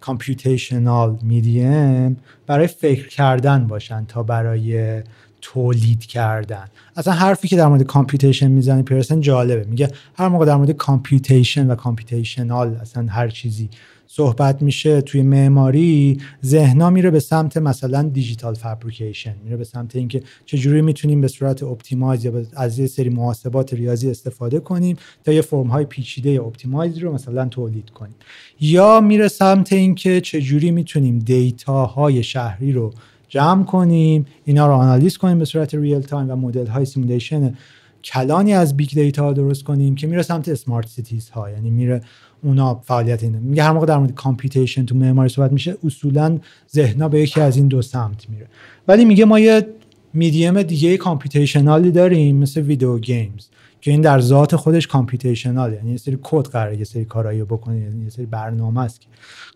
[0.02, 5.02] computational medium برای فکر کردن باشن تا برای
[5.41, 6.66] تولید کردن.
[6.95, 9.64] اصلا حرفی که در مورد computation می‌زنه پیرسن جالبه.
[9.64, 13.70] میگه هر موقع در مورد computation و computational اصلا هر چیزی
[14.14, 20.24] صحبت میشه توی معماری ذهنا میره به سمت مثلا digital fabrication میره به سمت اینکه
[20.45, 25.41] چجوری می‌تونیم به صورت optimize یا از یه سری محاسبات ریاضی استفاده کنیم تا یه
[25.41, 28.16] فرم های پیچیده optimize رو مثلا تولید کنیم.
[28.59, 32.93] یا میره سمت اینکه چجوری می‌تونیم data های شهری رو
[33.30, 37.54] جمع کنیم اینا رو آنالیز کنیم به صورت real time و مدل های simulation
[38.03, 42.01] کلانی از big data درست کنیم که میره سمت smart cities ها یعنی میره
[42.44, 43.39] اونا فعالیت اینه.
[43.39, 46.39] میگه هر موقع در مورد computation تو معماری صحبت میشه اصولا
[46.74, 48.48] ذهنا به یکی از این دو سمت میره.
[48.88, 49.68] ولی میگه ما یه
[50.14, 53.47] میدیم دیگه computational ی داریم مثل video games
[53.82, 57.78] که این در ذات خودش computational یعنی یه سری کد قراره یه سری کارایی بکنه
[57.78, 59.08] یعنی یه سری برنامه است که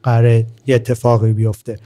[0.04, 1.80] قراره یه اتفاقی بیفته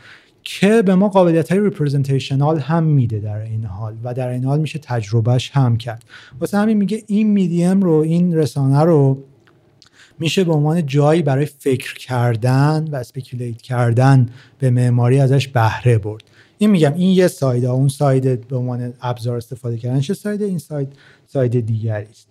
[0.44, 4.60] که به ما قابلیت های representational هم میده در این حال و در این حال
[4.60, 6.04] میشه تجربهش هم کرد.
[6.40, 9.24] واسه همین میگه این میدیم رو این رسانه رو
[10.20, 16.24] میشه به عنوان جایی برای فکر کردن و speculate کردن به معماری ازش بهره برد.
[16.58, 20.58] این میگم این یه side اون side به عنوان ابزار استفاده کردن چه side این
[20.58, 20.94] side
[21.28, 22.28] side دیگری است.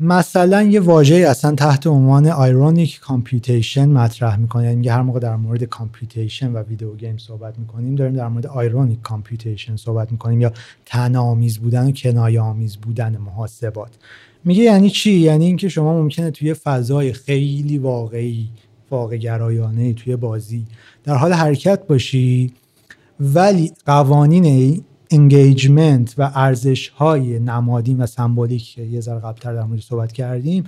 [0.00, 4.64] مثلا یه واژه اصلا تحت عنوان ironic computation مطرح می‌کنه.
[4.64, 9.02] یعنی هر موقع در مورد computation و video game صحبت می‌کنیم داریم در مورد ironic
[9.02, 10.52] computation صحبت می‌کنیم یا
[10.86, 13.90] طنزآمیز بودن و کنایه آمیز بودن محاسبات.
[14.44, 18.48] میگه یعنی چی؟ یعنی اینکه شما ممکنه توی فضای خیلی واقعی
[18.90, 20.66] واقع گرایانه توی بازی
[21.04, 22.52] در حال حرکت باشی
[23.20, 29.80] ولی قوانین engagement و ارزش های نمادین و سمبولیک که یه ذره قبلتر در مورد
[29.80, 30.64] صحبت کردیم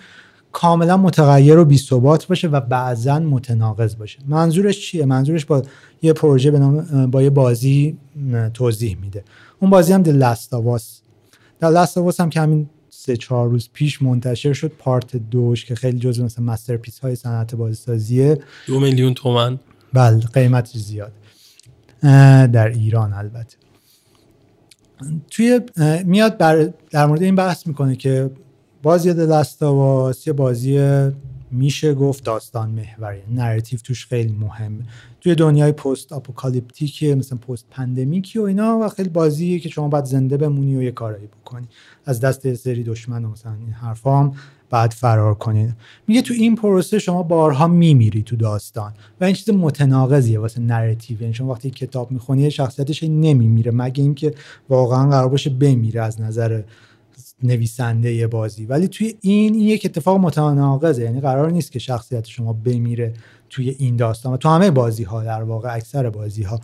[0.52, 4.18] کاملا متغیر و بی ثبات باشه و بعضا متناقض باشه.
[4.26, 5.62] منظورش چیه؟ منظورش با
[6.02, 7.98] یه پروژه به نام با یه بازی
[8.54, 9.24] توضیح میده.
[9.60, 10.02] اون بازی هم
[11.62, 12.68] of Us هم که همین
[13.06, 17.54] سه چهار روز پیش منتشر شد part دوش که خیلی جزو مثل masterpiece های صنعت
[17.54, 18.38] بازیسازیه.
[18.66, 19.58] دو میلیون تومن.
[19.92, 21.12] بله قیمت زیاد.
[22.52, 23.56] در ایران البته.
[25.30, 25.60] توی
[26.04, 28.30] میاد بر در مورد این بحث می‌کنه که
[28.82, 30.78] بازی The Last of Us یه بازی
[31.50, 33.20] میشه گفت داستان محوری.
[33.34, 34.84] narrative توش خیلی مهمه
[35.20, 40.36] توی دنیای post-apocalyptic مثلا post-pandemic ی و اینا و خیلی بازیه که شما باید زنده
[40.36, 41.68] بمونی و یه کارایی بکنی.
[42.04, 44.32] از دست سری دشمن و مثلا این حرفا هم
[44.70, 45.74] بعد فرار کنید
[46.06, 48.92] میگه تو این پروسه شما بارها میمیری تو داستان.
[49.20, 51.22] و این چیز متناقضیه واسه narrative.
[51.22, 54.34] یعنی شما وقتی کتاب می‌خونی شخصیتش نمیمیره مگه اینکه
[54.68, 56.62] واقعا قرار باشه بمیره از نظر
[57.42, 58.66] نویسنده بازی.
[58.66, 61.02] ولی توی این این یک اتفاق متناقضه.
[61.02, 63.12] یعنی قرار نیست که شخصیت شما بمیره
[63.50, 64.32] توی این داستان.
[64.32, 66.60] و تو همه بازی ها در واقع اکثر بازی ها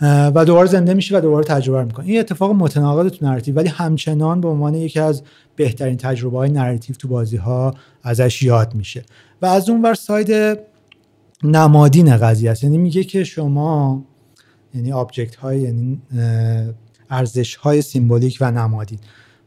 [0.00, 3.54] و دوباره زنده میشه و دوباره تجربه می‌کنه این اتفاق متناقض تو narrative.
[3.54, 5.22] ولی همچنان به عنوان یکی از
[5.56, 9.04] بهترین تجربه های narrative تو بازی ها ازش یاد میشه.
[9.42, 10.58] و از اون ور side
[11.44, 12.64] نمادین قضیه است.
[12.64, 14.04] یعنی میگه که شما
[14.74, 16.02] یعنی object های یعنی
[17.10, 18.98] ارزش های symbolic و نمادین.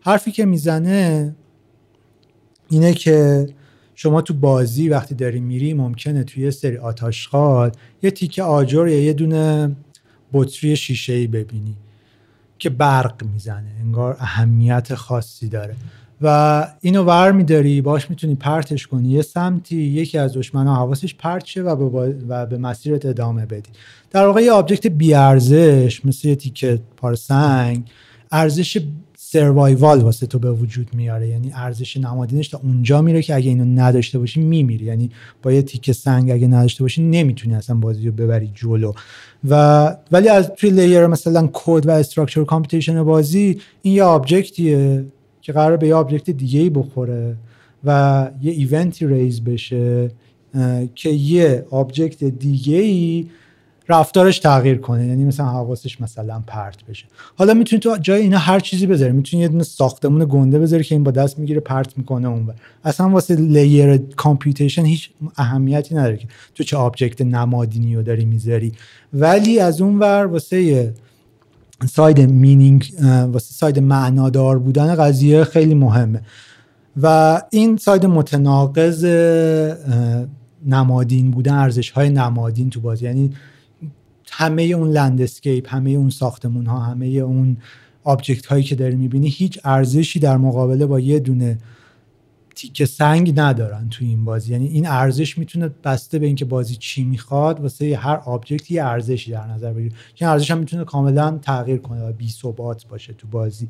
[0.01, 1.35] حرفی که می‌زنه
[2.69, 3.47] اینه که
[3.95, 7.71] شما تو بازی وقتی داری میری ممکنه توی سری آت آشغال
[8.03, 9.75] یه تیکه آجر یا یه دونه
[10.33, 11.75] بطری شیشه ای ببینی
[12.59, 15.75] که برق می‌زنه انگار اهمیت خاصی داره.
[16.21, 21.45] و اینو ور میداری باش می‌تونی پرتش کنی یه سمتی یکی از ها حواسش پرت
[21.45, 23.69] شه و به, و به مسیرت ادامه بدی.
[24.11, 27.89] در واقع یه object بی ارزش مثل یه تیکه پاره سنگ
[28.31, 28.77] ارزش
[29.31, 31.27] survival واسه تو به وجود میاره.
[31.27, 34.85] یعنی ارزش نمادینش تا اونجا میره که اگه اینو نداشته باشی میمیری.
[34.85, 35.09] یعنی
[35.43, 38.93] با یه تیکه سنگ اگه نداشته باشی نمی‌تونی اصلا بازی رو ببری جلو.
[39.49, 45.05] و ولی از توی layer مثلا کد و structure computation بازی این یه object یه
[45.41, 47.35] که قراره به یه object دیگه ای بخوره
[47.83, 50.11] و یه event ی raise بشه
[50.95, 53.25] که یه object دیگه ای
[53.91, 55.07] رفتارش تغییر کنه.
[55.07, 57.05] یعنی مثلا حواسش مثلا پرت بشه.
[57.35, 59.11] حالا می‌تونی تو جای اینا هر چیزی بذاری.
[59.11, 62.49] می‌تونی یه دونه ساختمون گنده بذاری که این با دست می‌گیره پرت می‌کنه اون
[62.83, 68.71] اصلا واسه layer computation هیچ اهمیتی نداره که تو چه object نمادینی رو داری می‌ذاری.
[69.13, 70.93] ولی از اون ور واسه
[71.89, 72.93] side meaning
[73.31, 76.21] واسه side معنادار بودن قضیه خیلی مهمه.
[77.01, 79.05] و این side متناقض
[80.65, 83.05] نمادین بودن ارزش های نمادین تو بازی.
[83.05, 83.33] یعنی
[84.31, 87.57] همه اون landscape همه اون ساختمون ها همه اون
[88.03, 91.57] object هایی که داری می‌بینی هیچ ارزشی در مقابله با یه دونه
[92.55, 94.51] تیکه سنگ ندارن تو این بازی.
[94.51, 99.31] یعنی این ارزش می‌تونه بسته به اینکه بازی چی می‌خواد واسه هر object یه ارزشی
[99.31, 99.95] در نظر بگیره.
[100.15, 103.67] که ارزش هم می‌تونه کاملا تغییر کنه و بی ثبات باشه تو بازی.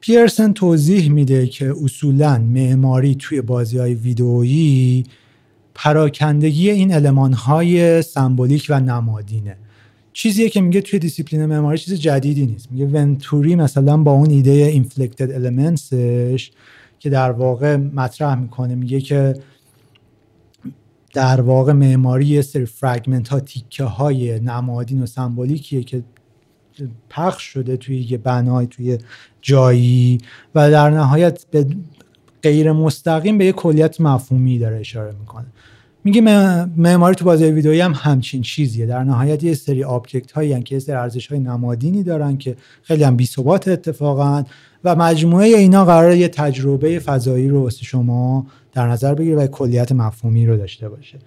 [0.00, 5.04] پیرسن توضیح میده که اصولا معماری توی بازی های ویدئویی
[5.74, 9.56] پراکندگی این المان های سمبولیک و نمادینه.
[10.12, 12.72] چیزیه که میگه توی دیسیپلین معماری چیز جدیدی نیست.
[12.72, 16.50] میگه ونتوری مثلا با اون ایده inflected elements ش
[16.98, 19.34] که در واقع مطرح می‌کنه میگه که
[21.14, 26.02] در واقع معماری یه سری fragment ها تیکه های نمادین و سمبولیکیه که
[27.10, 28.98] پخش شده توی یه بنای توی
[29.42, 30.18] جایی
[30.54, 31.66] و در نهایت به
[32.42, 35.46] غیر مستقیم به یه کلیت مفهومی داره اشاره می‌کنه.
[36.04, 36.20] میگه
[36.76, 38.86] معماری تو بازی ویدئویی هم همچین چیزیه.
[38.86, 43.04] در نهایت یه سری object هایی که یه سری ارزش های نمادینی دارن که خیلی
[43.04, 44.44] هم بی ثبات اتفاقا
[44.84, 49.92] و مجموعه اینا قرار یه تجربه فضایی رو واسه شما در نظر بگیره و کلیت
[49.92, 51.18] مفهومی رو داشته باشه.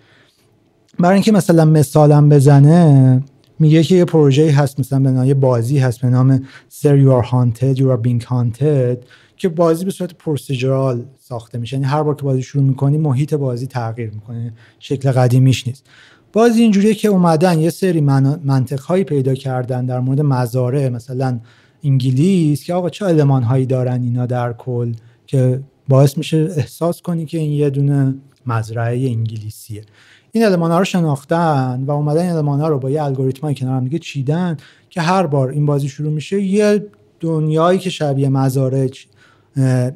[0.99, 3.21] برای اینکه مثلا مثالم بزنه
[3.59, 6.38] میگه که یه پروژه هست مثلا به نام بازی هست به نام
[6.82, 8.97] Sir You Are Haunted You Are Being Haunted.
[9.38, 11.75] که بازی به صورت پروسیجرال ساخته میشه.
[11.75, 14.53] یعنی هر بار که بازی شروع می‌کنی محیط بازی تغییر می‌کنه.
[14.79, 15.86] شکل قدیمیش نیست.
[16.33, 21.39] بازی اینجوریه که اومدن یه سری منطق هایی پیدا کردن در مورد مزارع مثلا
[21.83, 24.93] انگلیس که آقا چه علمان هایی دارن اینا در کل
[25.27, 28.15] که باعث میشه احساس کنی که این یه دونه
[28.45, 29.83] مزرعه انگلیسیه.
[30.31, 33.73] این المان ها رو شناختن و اومدن این المان ها رو با یه الگوریتمایی کنار
[33.73, 34.57] هم دیگه چیدن
[34.89, 36.86] که هر بار این بازی شروع میشه یه
[37.19, 38.88] دنیایی که شبیه مزارع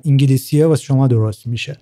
[0.05, 1.77] انگلیسیه واسه شما درست میشه.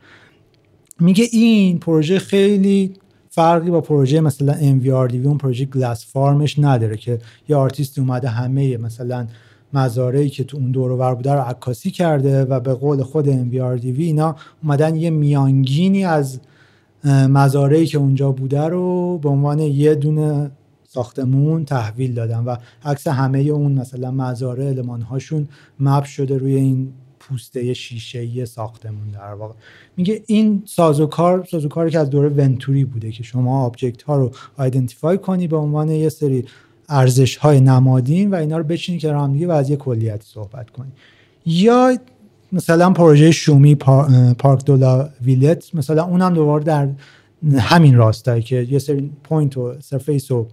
[0.99, 2.93] میگه این پروژه خیلی
[3.29, 7.19] فرقی با پروژه مثلا MVRDV اون پروژه گلاس فارمش نداره که
[7.49, 9.27] یه آرتیست اومده همه مثلا
[9.73, 13.99] مزارعی که تو اون دور ور بوده رو عکاسی کرده و به قول خود MVRDV
[13.99, 16.39] اینا اومدن یه میانگینی از
[17.29, 20.51] مزارعی که اونجا بوده رو به عنوان یه دونه
[20.83, 22.55] ساختمون تحویل دادن و
[22.85, 25.47] عکس همه اون مثلا مزارع المان هاشون
[25.79, 26.93] map شده روی این
[27.29, 29.53] پوسته شیشه ساختمون در واقع.
[29.97, 35.17] میگه این سازوکار سازوکاری که از دوره ونتوری بوده که شما object ها رو identify
[35.17, 36.45] کنی به عنوان یه سری
[36.89, 40.69] ارزش های نمادین و اینا رو بچینی که هم دیگه و از یه کلیت صحبت
[40.69, 40.91] کنی.
[41.45, 41.97] یا
[42.51, 43.75] مثلا پروژه چومی
[44.39, 46.89] Parc de la Villette مثلا اونم دوباره در
[47.57, 50.47] همین راستاییه که یه سری point و surface و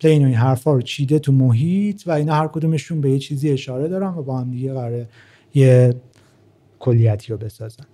[0.00, 3.50] plane و این حرفا رو چیده تو محیط و اینا هر کدومشون به یه چیزی
[3.50, 5.08] اشاره دارن و با هم دیگه قراره
[5.54, 5.94] یه
[6.78, 7.84] کلیتی رو بسازن.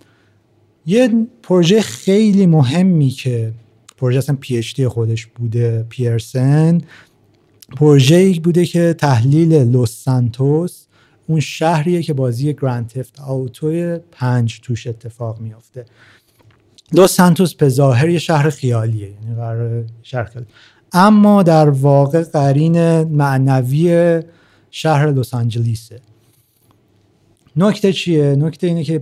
[0.85, 3.53] یه پروژه خیلی مهمی که
[3.97, 6.81] پروژه اصلا پی خودش بوده پیرسن
[7.75, 10.85] پروژه ای بوده که تحلیل لوس سانتوس
[11.27, 15.85] اون شهریه که بازی گرند تفت آوتو پنج توش اتفاق میافته.
[16.91, 20.47] لوس سانتوس به ظاهر یه شهر خیالیه یعنی شهر خیالی.
[20.93, 24.21] اما در واقع قرین معنوی
[24.71, 25.99] شهر لس آنجلیسه.
[27.55, 29.01] نکته چیه؟ نکته اینه که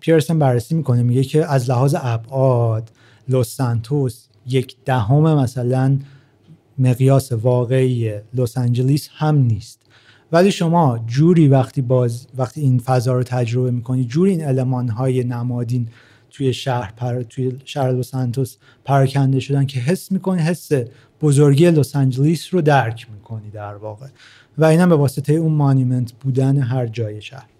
[0.00, 2.90] پیرسن بررسی می‌کنه میگه که از لحاظ ابعاد
[3.28, 5.98] لس سانتوس یک دهم مثلا
[6.78, 9.80] مقیاس واقعی لس آنجلیس هم نیست.
[10.32, 15.24] ولی شما جوری وقتی باز وقتی این فضا رو تجربه می‌کنی جوری این علمان های
[15.24, 15.88] نمادین
[16.30, 17.22] توی شهر پر...
[17.22, 20.70] توی شهر لس آنجلس پراکنده شدن که حس می‌کنی حس
[21.22, 24.06] بزرگی لس آنجلیس رو درک می‌کنی در واقع.
[24.58, 27.53] و اینا به واسطه اون monument بودن هر جای شهر.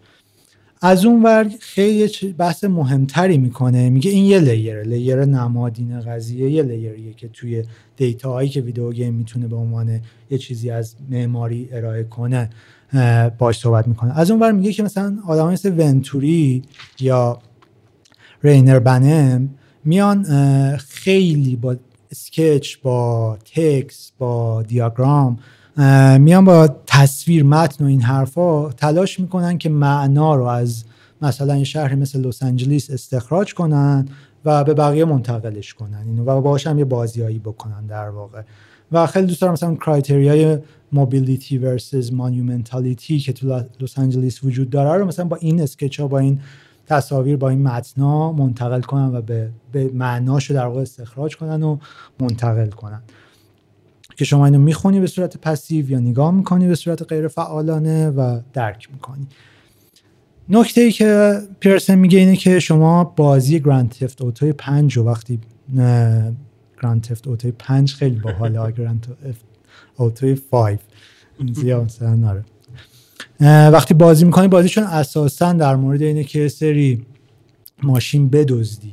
[0.87, 3.91] از اون ور خیلی بحث مهمتری می‌کنه.
[3.91, 7.65] میگه این یه layer layer نمادین قضیه یه layer یه که توی
[7.97, 12.51] data هایی که video game می‌تونه به عنوان یه چیزی از معماری ارائه کنه
[13.39, 14.19] باش صحبت می‌کنه.
[14.19, 16.63] از اون ور میگه که مثلا آدم مثل ونتوری
[17.01, 17.39] یا
[18.43, 19.49] رینر بنم
[19.85, 20.25] میان
[20.77, 21.77] خیلی با
[22.11, 25.39] sketch با text با دیاگرام
[26.19, 30.85] میان با تصویر متن و این حرفا تلاش می‌کنن که معنا رو از
[31.23, 34.09] مثلا یه شهری مثل لس آنجلیس استخراج کنن
[34.45, 36.03] و به بقیه منتقلش کنن.
[36.07, 38.43] اینو و باهاش هم یه بازیایی بکنن در واقع.
[38.93, 40.59] و خیلی دوست دارم مثلا criteria
[40.93, 46.01] ی mobility versus monumentality که تو لس آنجلس وجود داره رو مثلا با این sketch
[46.01, 46.41] ها با این
[46.87, 51.79] تصاویر با این متنا منتقل کنن و به, به معناش در واقع استخراج کنن و
[52.21, 53.03] منتقل کنن.
[54.17, 58.41] که شما اینو می‌خونی به صورت passive یا نگاه می‌کنی به صورت غیر فعالانه و
[58.53, 59.27] درک می‌کنی.
[60.49, 65.05] نکته ای که پیرسن میگه اینه که شما بازی Grand Theft Auto ی پنج و
[65.05, 65.39] وقتی
[66.83, 69.17] Grand Theft Auto ی پنج خیلی باحاله Grand
[69.97, 70.79] Auto ی 5
[71.53, 72.45] زیاد مثلا ناره
[73.71, 77.07] وقتی بازی می‌کنی بازیشون اساسا در مورد اینه که سری
[77.83, 78.93] ماشین بدزدی.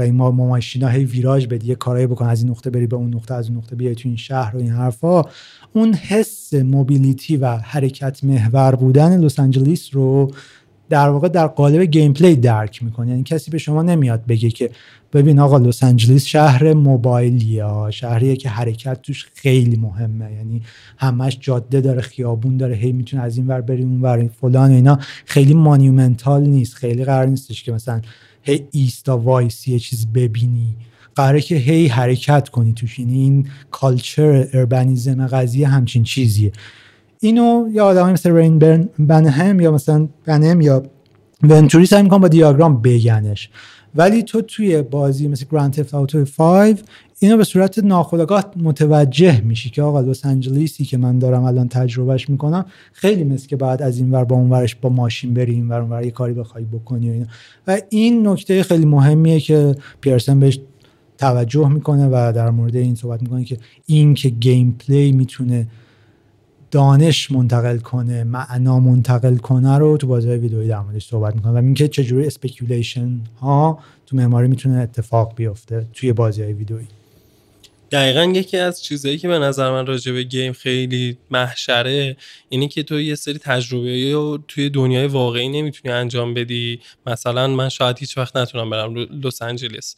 [0.00, 3.14] این ما ماشینا هی ویراج بدی یه کارایی بکن از این نقطه بری به اون
[3.14, 5.22] نقطه از اون نقطه بیای تو این شهر و این حرفا.
[5.72, 10.32] اون حس mobility و حرکت محور بودن لس آنجلس رو
[10.88, 13.10] در واقع در قالب gameplay درک می‌کنه.
[13.10, 14.70] یعنی کسی به شما نمیاد بگه که
[15.12, 20.32] ببین آقا لس آنجلس شهر mobile ایه شهریه که حرکت توش خیلی مهمه.
[20.32, 20.62] یعنی
[20.98, 24.74] همش جاده داره خیابون داره هی می‌تونه از این ور بری اون ور فلان و
[24.74, 24.98] اینا.
[25.24, 28.00] خیلی monumental نیست خیلی قرار نیستش که مثلا
[28.42, 30.76] هی ایستا وایسی یه چیزی ببینی.
[31.16, 32.98] قراره که هی حرکت کنی توش.
[32.98, 36.52] یعنی این culture urbanism قضیه همچین چیزیه.
[37.20, 38.58] اینو یا آدمای مثل رینر
[38.98, 40.82] بنهم یا مثلا بنهم یا
[41.42, 43.50] ونتوری سعی می‌کنن با دیاگرام بگنش.
[43.94, 46.80] ولی تو توی بازی مثل Grand Theft Auto 5
[47.22, 52.28] اینو به صورت ناخودآگاه متوجه میشی که آقا لس آنجلسی که من دارم الان تجربهش
[52.28, 55.68] می‌کنم خیلی مثل که باید از این ور به اون ورش با ماشین بری این
[55.68, 57.26] ور یه کاری بخوای بکنی و اینا.
[57.66, 60.60] و این نکته خیلی مهمیه که پیرسن بهش
[61.18, 65.66] توجه می‌کنه و در مورد این صحبت می‌کنه که این که gameplay می‌تونه
[66.70, 71.52] دانش منتقل کنه معنا منتقل کنه رو تو بازی ویدئویی در موردش صحبت می‌کنه.
[71.52, 76.86] و اینکه چجوری speculation ها تو معماری می‌تونه اتفاق بیفته توی بازی ویدئویی.
[77.90, 82.16] دقیقا یکی از چیزهایی که به نظر من راجع به game خیلی محشره
[82.48, 86.80] اینه که تو یه سری تجربه رو توی دنیای واقعی نمی‌تونی انجام بدی.
[87.06, 89.96] مثلا من شاید هیچ وقت نتونم برم لس آنجلس.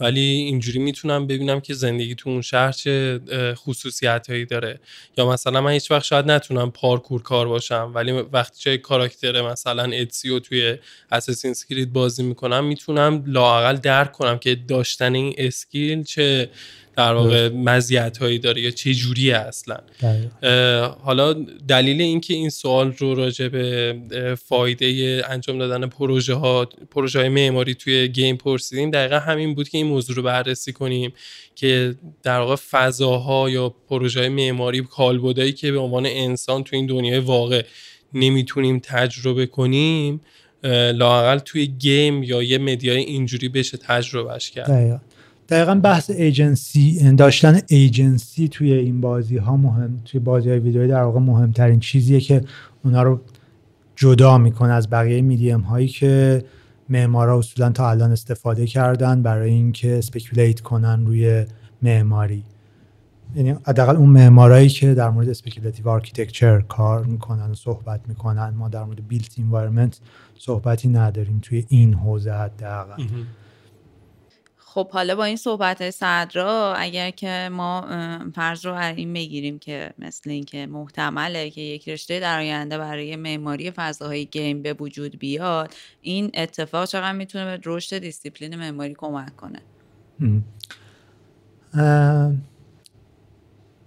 [0.00, 3.20] ولی اینجوری می‌تونم ببینم که زندگی تو اون شهر چه
[3.54, 4.80] خصوصیت هایی داره.
[5.18, 7.92] یا مثلا من هیچ وقت شاید نتونم پارکور کار باشم.
[7.94, 10.76] ولی وقتی جای کاراکتر مثلا اتسیو توی
[11.12, 16.50] Assassin's Creed بازی می‌کنم می‌تونم لاقل درک کنم که داشتن این skill چه
[16.96, 19.78] در واقع مزیت هایی داره یا چه جوری اصلا.
[21.02, 21.32] حالا
[21.68, 23.96] دلیل اینکه این سوال رو راجع به
[24.44, 29.78] فایده انجام دادن پروژه ها پروژه های معماری توی گیم پرسیدیم دقیقا همین بود که
[29.78, 31.12] این موضوع رو بررسی کنیم
[31.54, 36.86] که در واقع فضاها یا پروژه های معماری کالبدایی که به عنوان انسان توی این
[36.86, 37.64] دنیای واقع
[38.14, 40.20] نمی‌تونیم تجربه کنیم
[40.94, 44.70] لاقل توی گیم یا یه مدیای اینجوری بشه تجربهش کرد.
[44.70, 44.98] دقیقا.
[45.82, 51.20] بحث agency داشتن agency توی این بازی ها مهم توی بازی های ویدیویی در واقع
[51.20, 52.44] مهمترین چیزیه که
[52.84, 53.20] اونا رو
[53.96, 56.44] جدا می‌کنه از بقیه میدیم هایی که
[56.88, 61.44] معمارا اصولا تا الان استفاده کردن برای اینکه speculate کنن روی
[61.82, 62.44] معماری.
[63.36, 68.68] یعنی حداقل اون معمارایی که در مورد speculative architecture کار می‌کنن و صحبت می‌کنن ما
[68.68, 70.00] در مورد built environment
[70.38, 73.02] صحبتی نداریم توی این حوزه حداقل.
[74.76, 77.86] خب حالا با این صحبت صدرا اگر که ما
[78.34, 83.70] فرض رو این بگیریم که مثل اینکه محتمله که یک رشته در آینده برای معماری
[83.70, 89.60] فضاهای game به وجود بیاد این اتفاق چقدر می‌تونه به رشد دیسیپلین معماری کمک کنه؟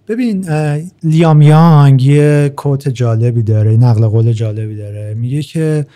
[0.08, 0.44] ببین
[1.02, 5.14] لیام یانگ یه quote جالبی داره نقل قول جالبی داره.
[5.14, 5.86] میگه که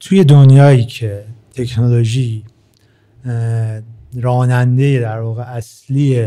[0.00, 1.24] توی دنیایی که
[1.54, 2.44] تکنولوژی
[4.20, 6.26] راننده در واقع اصلی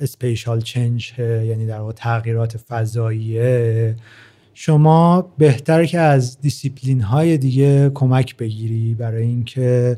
[0.00, 3.96] spatial change یعنی در واقع تغییرات فضاییه
[4.54, 9.96] شما بهتره که از دیسیپلین های دیگه کمک بگیری برای اینکه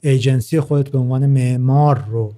[0.00, 2.34] ایجنسی خودت به عنوان معمار رو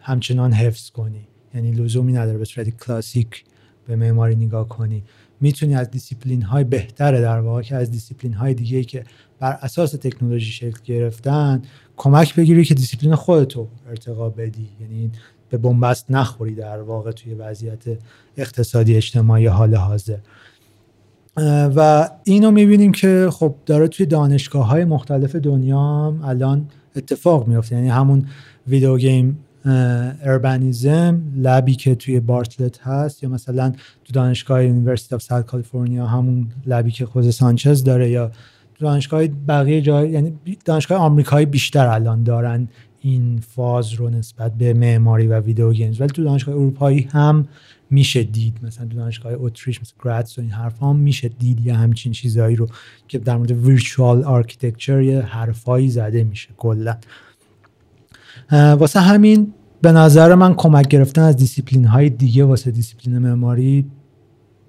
[0.00, 1.28] همچنان حفظ کنی.
[1.54, 3.44] یعنی لزومی نداره به صورت کلاسیک
[3.86, 5.02] به معماری نگاه کنی.
[5.40, 9.04] می‌تونی از دیسیپلین های بهتره در واقع که از دیسیپلین های دیگه که
[9.38, 11.62] بر اساس تکنولوژی شکل گرفتن
[11.98, 14.68] کمک بگیری که دیسیپلین خودتو ارتقا بدی.
[14.80, 15.10] یعنی
[15.50, 17.84] به بنبست نخوری در واقع توی وضعیت
[18.36, 20.18] اقتصادی اجتماعی حال حاضر.
[21.76, 27.74] و اینو می‌بینیم که خب داره توی دانشگاه های مختلف دنیا هم الان اتفاق میفته
[27.74, 28.26] یعنی همون
[28.68, 29.38] video game
[30.22, 33.72] urbanism lab ی که توی بارتلت هست یا مثلا
[34.04, 38.30] تو دانشگاه University of South California همون lab ی که خود سانچز داره یا
[38.78, 42.68] دانشگاه بقیه جای یعنی دانشگاه آمریکایی بیشتر الان دارن
[43.00, 46.00] این فاز رو نسبت به معماری و video games.
[46.00, 47.48] ولی تو دانشگاه اروپایی هم
[47.90, 48.58] میشه دید.
[48.62, 52.56] مثلا تو دانشگاه اتریش مثل گراتس و این حرف هم میشه دید یه همچین چیزهایی
[52.56, 52.68] رو
[53.08, 56.96] که در مورد virtual architecture یه حرفایی زده میشه کلا.
[58.52, 63.90] واسه همین به نظر من کمک گرفتن از دیسیپلین های دیگه واسه دیسیپلین معماری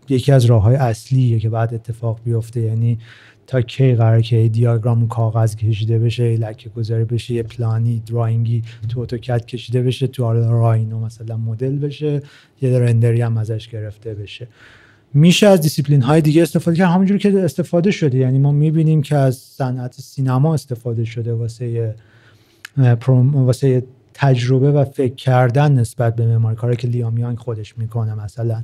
[0.10, 2.62] یکی از راه های اصلیه که باید اتفاق بیفته.
[2.62, 2.99] یعنی
[3.49, 8.63] تا کی قرار که دیاگرام کاغذ کشیده بشه لکه گذاری بشه یه پلانی drawing ی
[8.89, 12.21] تو AutoCAD کشیده بشه تو Rhino مثلا مدل بشه
[12.61, 14.47] یه render ی هم ازش گرفته بشه.
[15.13, 16.87] میشه از دیسیپلین های دیگه استفاده کرد.
[16.87, 18.17] همونجوری که استفاده شده.
[18.17, 21.95] یعنی ما می‌بینیم که از صنعت سینما استفاده شده واسه
[23.33, 23.83] واسه
[24.13, 28.63] تجربه و فکر کردن نسبت به معماری کاری که لیامیان خودش می‌کنه مثلا.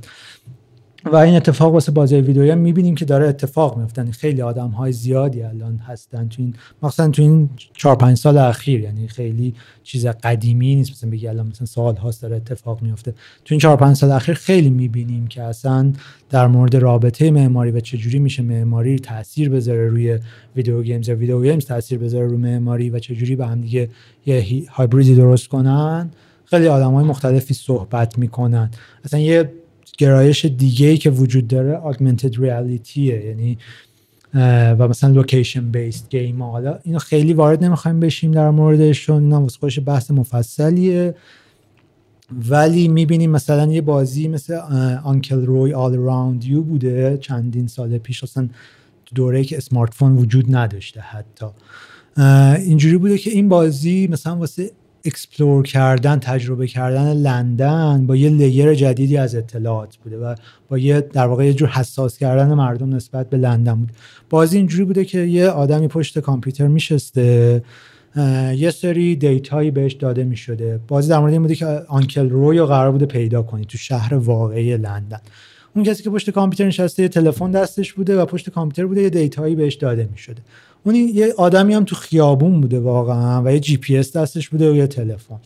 [1.12, 4.68] و این اتفاق واسه بازی ویدیویی هم می‌بینیم که داره اتفاق میفته یعنی خیلی آدم
[4.68, 8.80] های زیادی الان هستن تو این مثلا تو این 4 5 سال اخیر.
[8.80, 10.90] یعنی خیلی چیز قدیمی نیست.
[10.90, 13.10] مثلا بگی الان مثلا سال هاست داره اتفاق میفته
[13.44, 15.92] تو این 4 5 سال اخیر خیلی می‌بینیم که اصلا
[16.30, 20.18] در مورد رابطه معماری و چجوری میشه معماری تاثیر بذاره روی
[20.56, 21.08] video games.
[21.08, 23.88] یا video games تاثیر بذاره روی معماری و چجوری به هم دیگه
[24.26, 26.10] یه هایبریدی درست کنن.
[26.44, 28.70] خیلی آدم های مختلفی صحبت می‌کنن.
[29.04, 29.52] اصلا یه
[29.96, 33.58] گرایش دیگه ای که وجود داره augmented reality ه یعنی
[34.78, 39.80] و مثلا location-based game حالا اینو خیلی وارد نمی‌خوایم بشیم در موردش چون اینا خودش
[39.86, 41.14] بحث مفصلیه.
[42.48, 44.54] ولی می‌بینیم مثلا یه بازی مثل
[45.04, 47.18] Uncle Roy All Around You بوده.
[47.20, 48.48] چندین سال پیش اصلا
[49.14, 51.46] دوره که smartphone وجود نداشته حتی.
[52.56, 54.70] اینجوری بوده که این بازی مثلا واسه
[55.06, 60.34] explore کردن تجربه کردن لندن با یه layer جدیدی از اطلاعات بوده و
[60.68, 63.90] با یه در واقع یه جور حساس کردن مردم نسبت به لندن بود.
[64.30, 67.62] بازی اینجوری بوده که یه آدمی پشت کامپیوتر میشسته
[68.56, 72.30] یه سری data یی بهش داده می شده بازی در مورد این بوده که Uncle
[72.30, 75.20] Roy قرار بوده پیدا کنی تو شهر واقعی لندن.
[75.74, 79.10] اون کسی که پشت کامپیوتر نشسته یه تلفن دستش بوده و پشت کامپیوتر بوده یه
[79.10, 80.42] data یی بهش داده می شده
[80.86, 84.70] اون یه آدمی هم تو خیابون بوده واقعا و یه جی پی اس دستش بوده
[84.70, 85.36] و یه تلفن.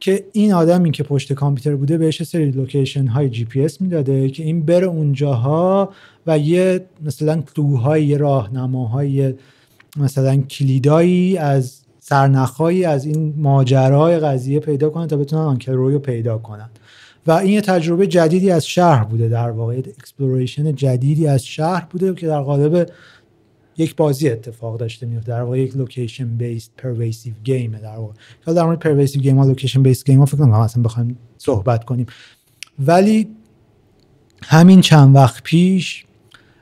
[0.00, 4.28] که این آدمی که پشت کامپیوتر بوده بهش سری location های جی پی اس می‌داده
[4.28, 5.92] که این بره اونجاها
[6.26, 9.34] و یه مثلا clue های راهنماهای
[9.96, 16.38] مثلا کلیدایی از سرنخهایی از این ماجرای قضیه پیدا کنن تا بتونن Uncle رو پیدا
[16.38, 16.68] کنن.
[17.26, 22.14] و این یه تجربه جدیدی از شهر بوده در واقع exploration جدیدی از شهر بوده
[22.14, 22.90] که در قالب
[23.78, 25.28] یک بازی اتفاق داشته میفته.
[25.28, 28.14] در واقع یک location-based pervasive game در واقع.
[28.46, 32.06] حالا در مورد pervasive game ها location-based game ها فکر کنم اصلا بخوایم صحبت کنیم.
[32.78, 33.28] ولی
[34.42, 36.04] همین چند وقت پیش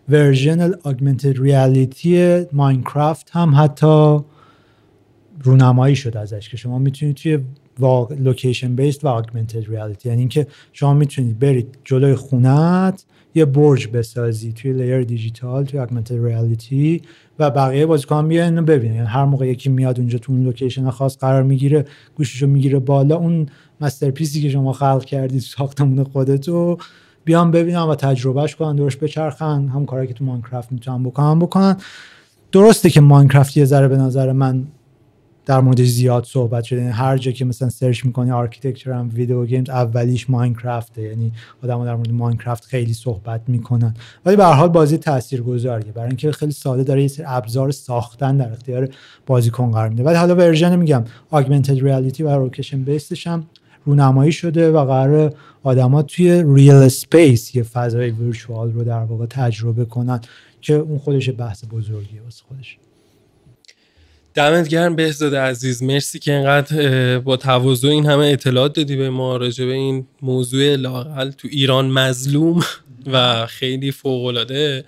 [0.08, 4.18] version augmented reality Minecraft هم حتی
[5.42, 7.38] رونمایی شد ازش که شما می‌تونید توی
[8.18, 13.04] location-based و augmented reality یعنی اینکه شما می‌تونید برید جلوی خونت
[13.34, 17.02] یه برج بسازی توی layer دیجیتال توی augmented reality
[17.38, 18.94] و بقیه بازیکن بیان اینو ببینن.
[18.94, 23.16] یعنی هر موقع یکی میاد اونجا تو اون location خاص قرار می‌گیره گوشیشو می‌گیره بالا
[23.16, 23.46] اون
[23.80, 26.78] masterpiece ی که شما خلق کردی ساختمون خودتو
[27.24, 29.68] بیان ببینن و تجربهش کنن درش بچرخن.
[29.68, 31.76] هم کاری که تو Minecraft می‌تونن بکنن بکنن.
[32.52, 34.66] درسته که Minecraft یه ذره به نظر من
[35.46, 36.80] در مورد زیاد صحبت شده.
[36.80, 41.32] یعنی هر جا که مثلا search می‌کنی architecture and video games اولیش Minecraft ه یعنی
[41.64, 43.94] آدم در مورد Minecraft خیلی صحبت می‌کنن.
[44.24, 45.92] ولی به هر حال بازی تاثیرگذاریه.
[45.92, 48.88] برای اینکه خیلی ساده داره یه سری ابزار ساختن در اختیار
[49.26, 50.02] بازیکن قرار میده.
[50.02, 51.04] ولی حالا version میگم.
[51.30, 53.46] augmented reality و location-based ش هم
[53.84, 59.84] رونمایی شده و قرار آدما توی real space یه فضای virtual رو در واقع تجربه
[59.84, 60.20] کنن
[60.60, 62.78] که اون خودش بحث بزرگیه واسه خودش.
[64.34, 65.82] دمت گرم بهزاد عزیز.
[65.82, 70.76] مرسی که اینقدر با تواضع این همه اطلاعات دادی به ما راجع به این موضوع
[70.76, 72.64] لاقل تو ایران مظلوم
[73.06, 74.84] و خیلی فوق العاده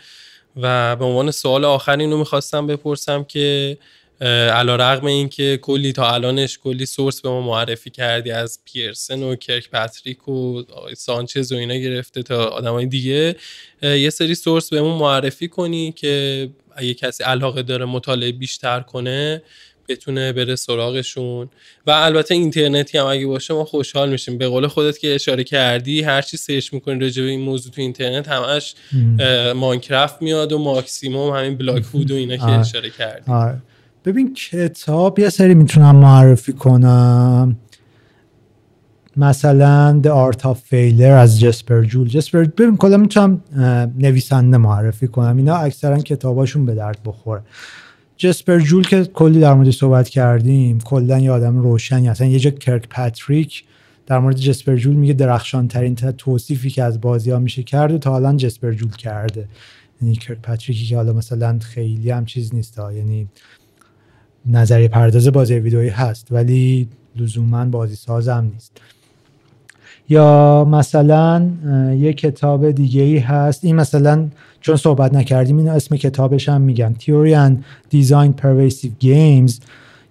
[0.56, 3.78] و به عنوان سوال آخر اینو می‌خواستم بپرسم که
[4.20, 9.22] علا رقم این که کلی تا الانش کلی سورس به ما معرفی کردی از پیرسن
[9.22, 10.62] و کرک پاتریک و
[10.96, 13.36] سانچز و اینا گرفته تا آدمای دیگه
[13.82, 19.42] یه سری سورس بهمون معرفی کنی که اگه کسی علاقه داره مطالعه بیشتر کنه
[19.88, 21.48] بتونه بره سراغشون.
[21.86, 24.38] و البته اینترنتی هم اگه باشه ما خوشحال میشیم.
[24.38, 27.80] به قول خودت که اشاره کردی هر چی سرچ می‌کنی راجع به این موضوع تو
[27.80, 28.74] اینترنت همش
[29.56, 32.58] ماینکرافت میاد و ماکسیموم همین بلاک هود و اینا که آره.
[32.58, 33.32] اشاره کردی.
[33.32, 33.58] آره.
[34.04, 37.56] ببین کتاب یه سری می‌تونم معرفی کنم.
[39.16, 42.08] مثلا The Art of Failure از جسپر جول.
[42.08, 43.40] جسپر ببین کلا می‌تونم
[43.98, 45.36] نویسنده معرفی کنم.
[45.36, 47.42] اینا اکثرا کتاباشون به درد بخوره.
[48.16, 52.50] جسپر جول که کلی در مورد صحبت کردیم کلا یه آدم روشنی اصلا یه جا
[52.50, 53.64] کرک پاتریک
[54.06, 57.98] در مورد جسپر جول میگه درخشان ترین توصیفی که از بازی ها میشه کرد و
[57.98, 59.48] تا حالا جسپر جول کرده.
[60.02, 63.28] یعنی کرک پاتریکی که حالا مثلا خیلی هم چیز نیست یعنی
[64.46, 68.80] نظریه پرداز بازی ویدئویی هست ولی لزوما بازی ساز هم نیست.
[70.08, 71.48] یا مثلا
[71.98, 73.64] یه کتاب دیگه ای هست.
[73.64, 74.28] این مثلا
[74.60, 77.54] چون صحبت نکردیم این اسم کتابش هم میگم Theory and
[77.94, 79.52] Design Pervasive Games.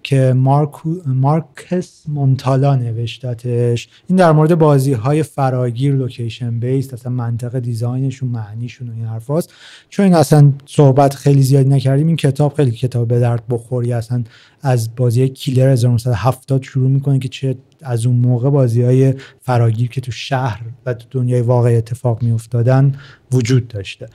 [0.06, 0.70] که مارک...
[1.06, 8.88] مارکس مونتالا نوشتتش این در مورد بازی های فراگیر لوکیشن بیست اصلا منطق دیزاینشون معنیشون
[8.88, 9.52] و این حرفاست.
[9.88, 13.92] چون این اصلا صحبت خیلی زیادی نکردیم این کتاب خیلی کتاب به درد بخوری.
[13.92, 14.24] اصلا
[14.62, 20.00] از بازی Killer 1970 شروع می‌کنه که چه از اون موقع بازی های فراگیر که
[20.00, 22.94] تو شهر و تو دنیای واقعی اتفاق میافتادن
[23.32, 24.06] وجود داشته.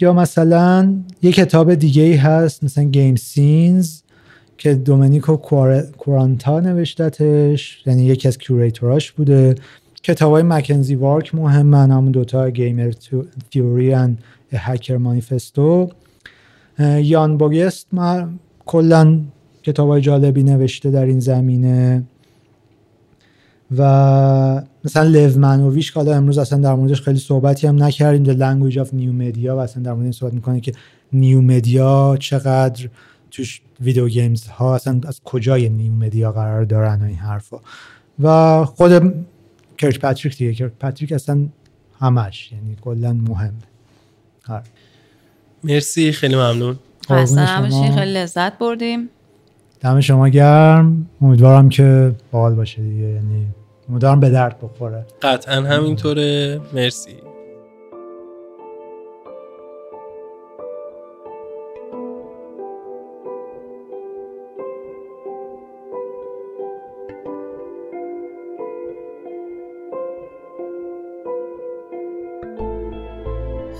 [0.00, 4.00] یا مثلا یه کتاب دیگه ای هست مثلا GameScenes
[4.58, 5.36] که دومینیکو
[5.98, 9.54] کوارانتا نوشتتش یعنی یکی از curator اش بوده.
[10.02, 12.92] کتاب های مکنزی وارک مهمن همون دوتا Gamer
[13.50, 14.08] Theory و
[14.52, 15.90] Hacker Manifesto
[16.98, 17.86] یان بوگست
[18.66, 19.20] کلا
[19.62, 22.02] کتاب های جالبی نوشته در این زمینه.
[23.78, 28.38] و مثلا لیو منوویش که حالا امروز اصلا در موردش خیلی صحبتی هم نکردیم The
[28.38, 30.72] Language of New Media و اصلا در مورد این صحبت می‌کنه که
[31.12, 32.88] new media چقدر
[33.30, 37.56] توش video games ها اصلا از کجای new media قرار دارن و این حرفا.
[38.22, 39.14] و خود
[39.78, 41.46] کرک پاتریک دیگه کرک پاتریک اصلا
[42.00, 43.54] همش یعنی کلا مهم.
[44.42, 44.62] هر.
[45.64, 46.78] مرسی خیلی ممنون.
[47.08, 47.46] خسته
[47.94, 49.08] خیلی لذت بردیم.
[49.80, 51.06] دم شما گرم.
[51.22, 53.46] امیدوارم که باحال باشه دیگه یعنی
[53.88, 55.06] امیدوارم به درد بخوره.
[55.22, 56.60] قطعا همینطوره.
[56.72, 57.16] مرسی.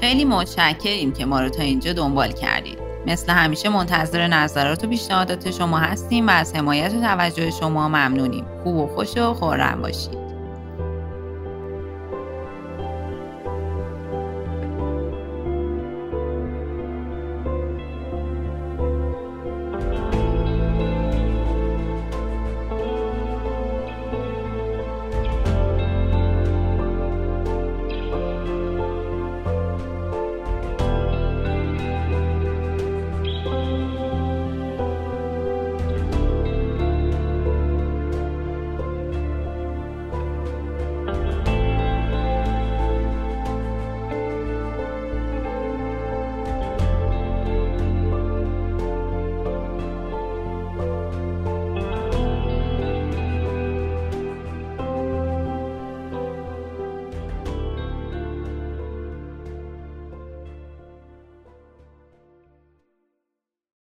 [0.01, 2.84] خیلی متشکریم که ما رو تا اینجا دنبال کردید.
[3.07, 8.45] مثل همیشه منتظر نظرات و پیشنهادات شما هستیم و از حمایت و توجه شما ممنونیم.
[8.63, 10.24] خوب و خوش و خورم باشید.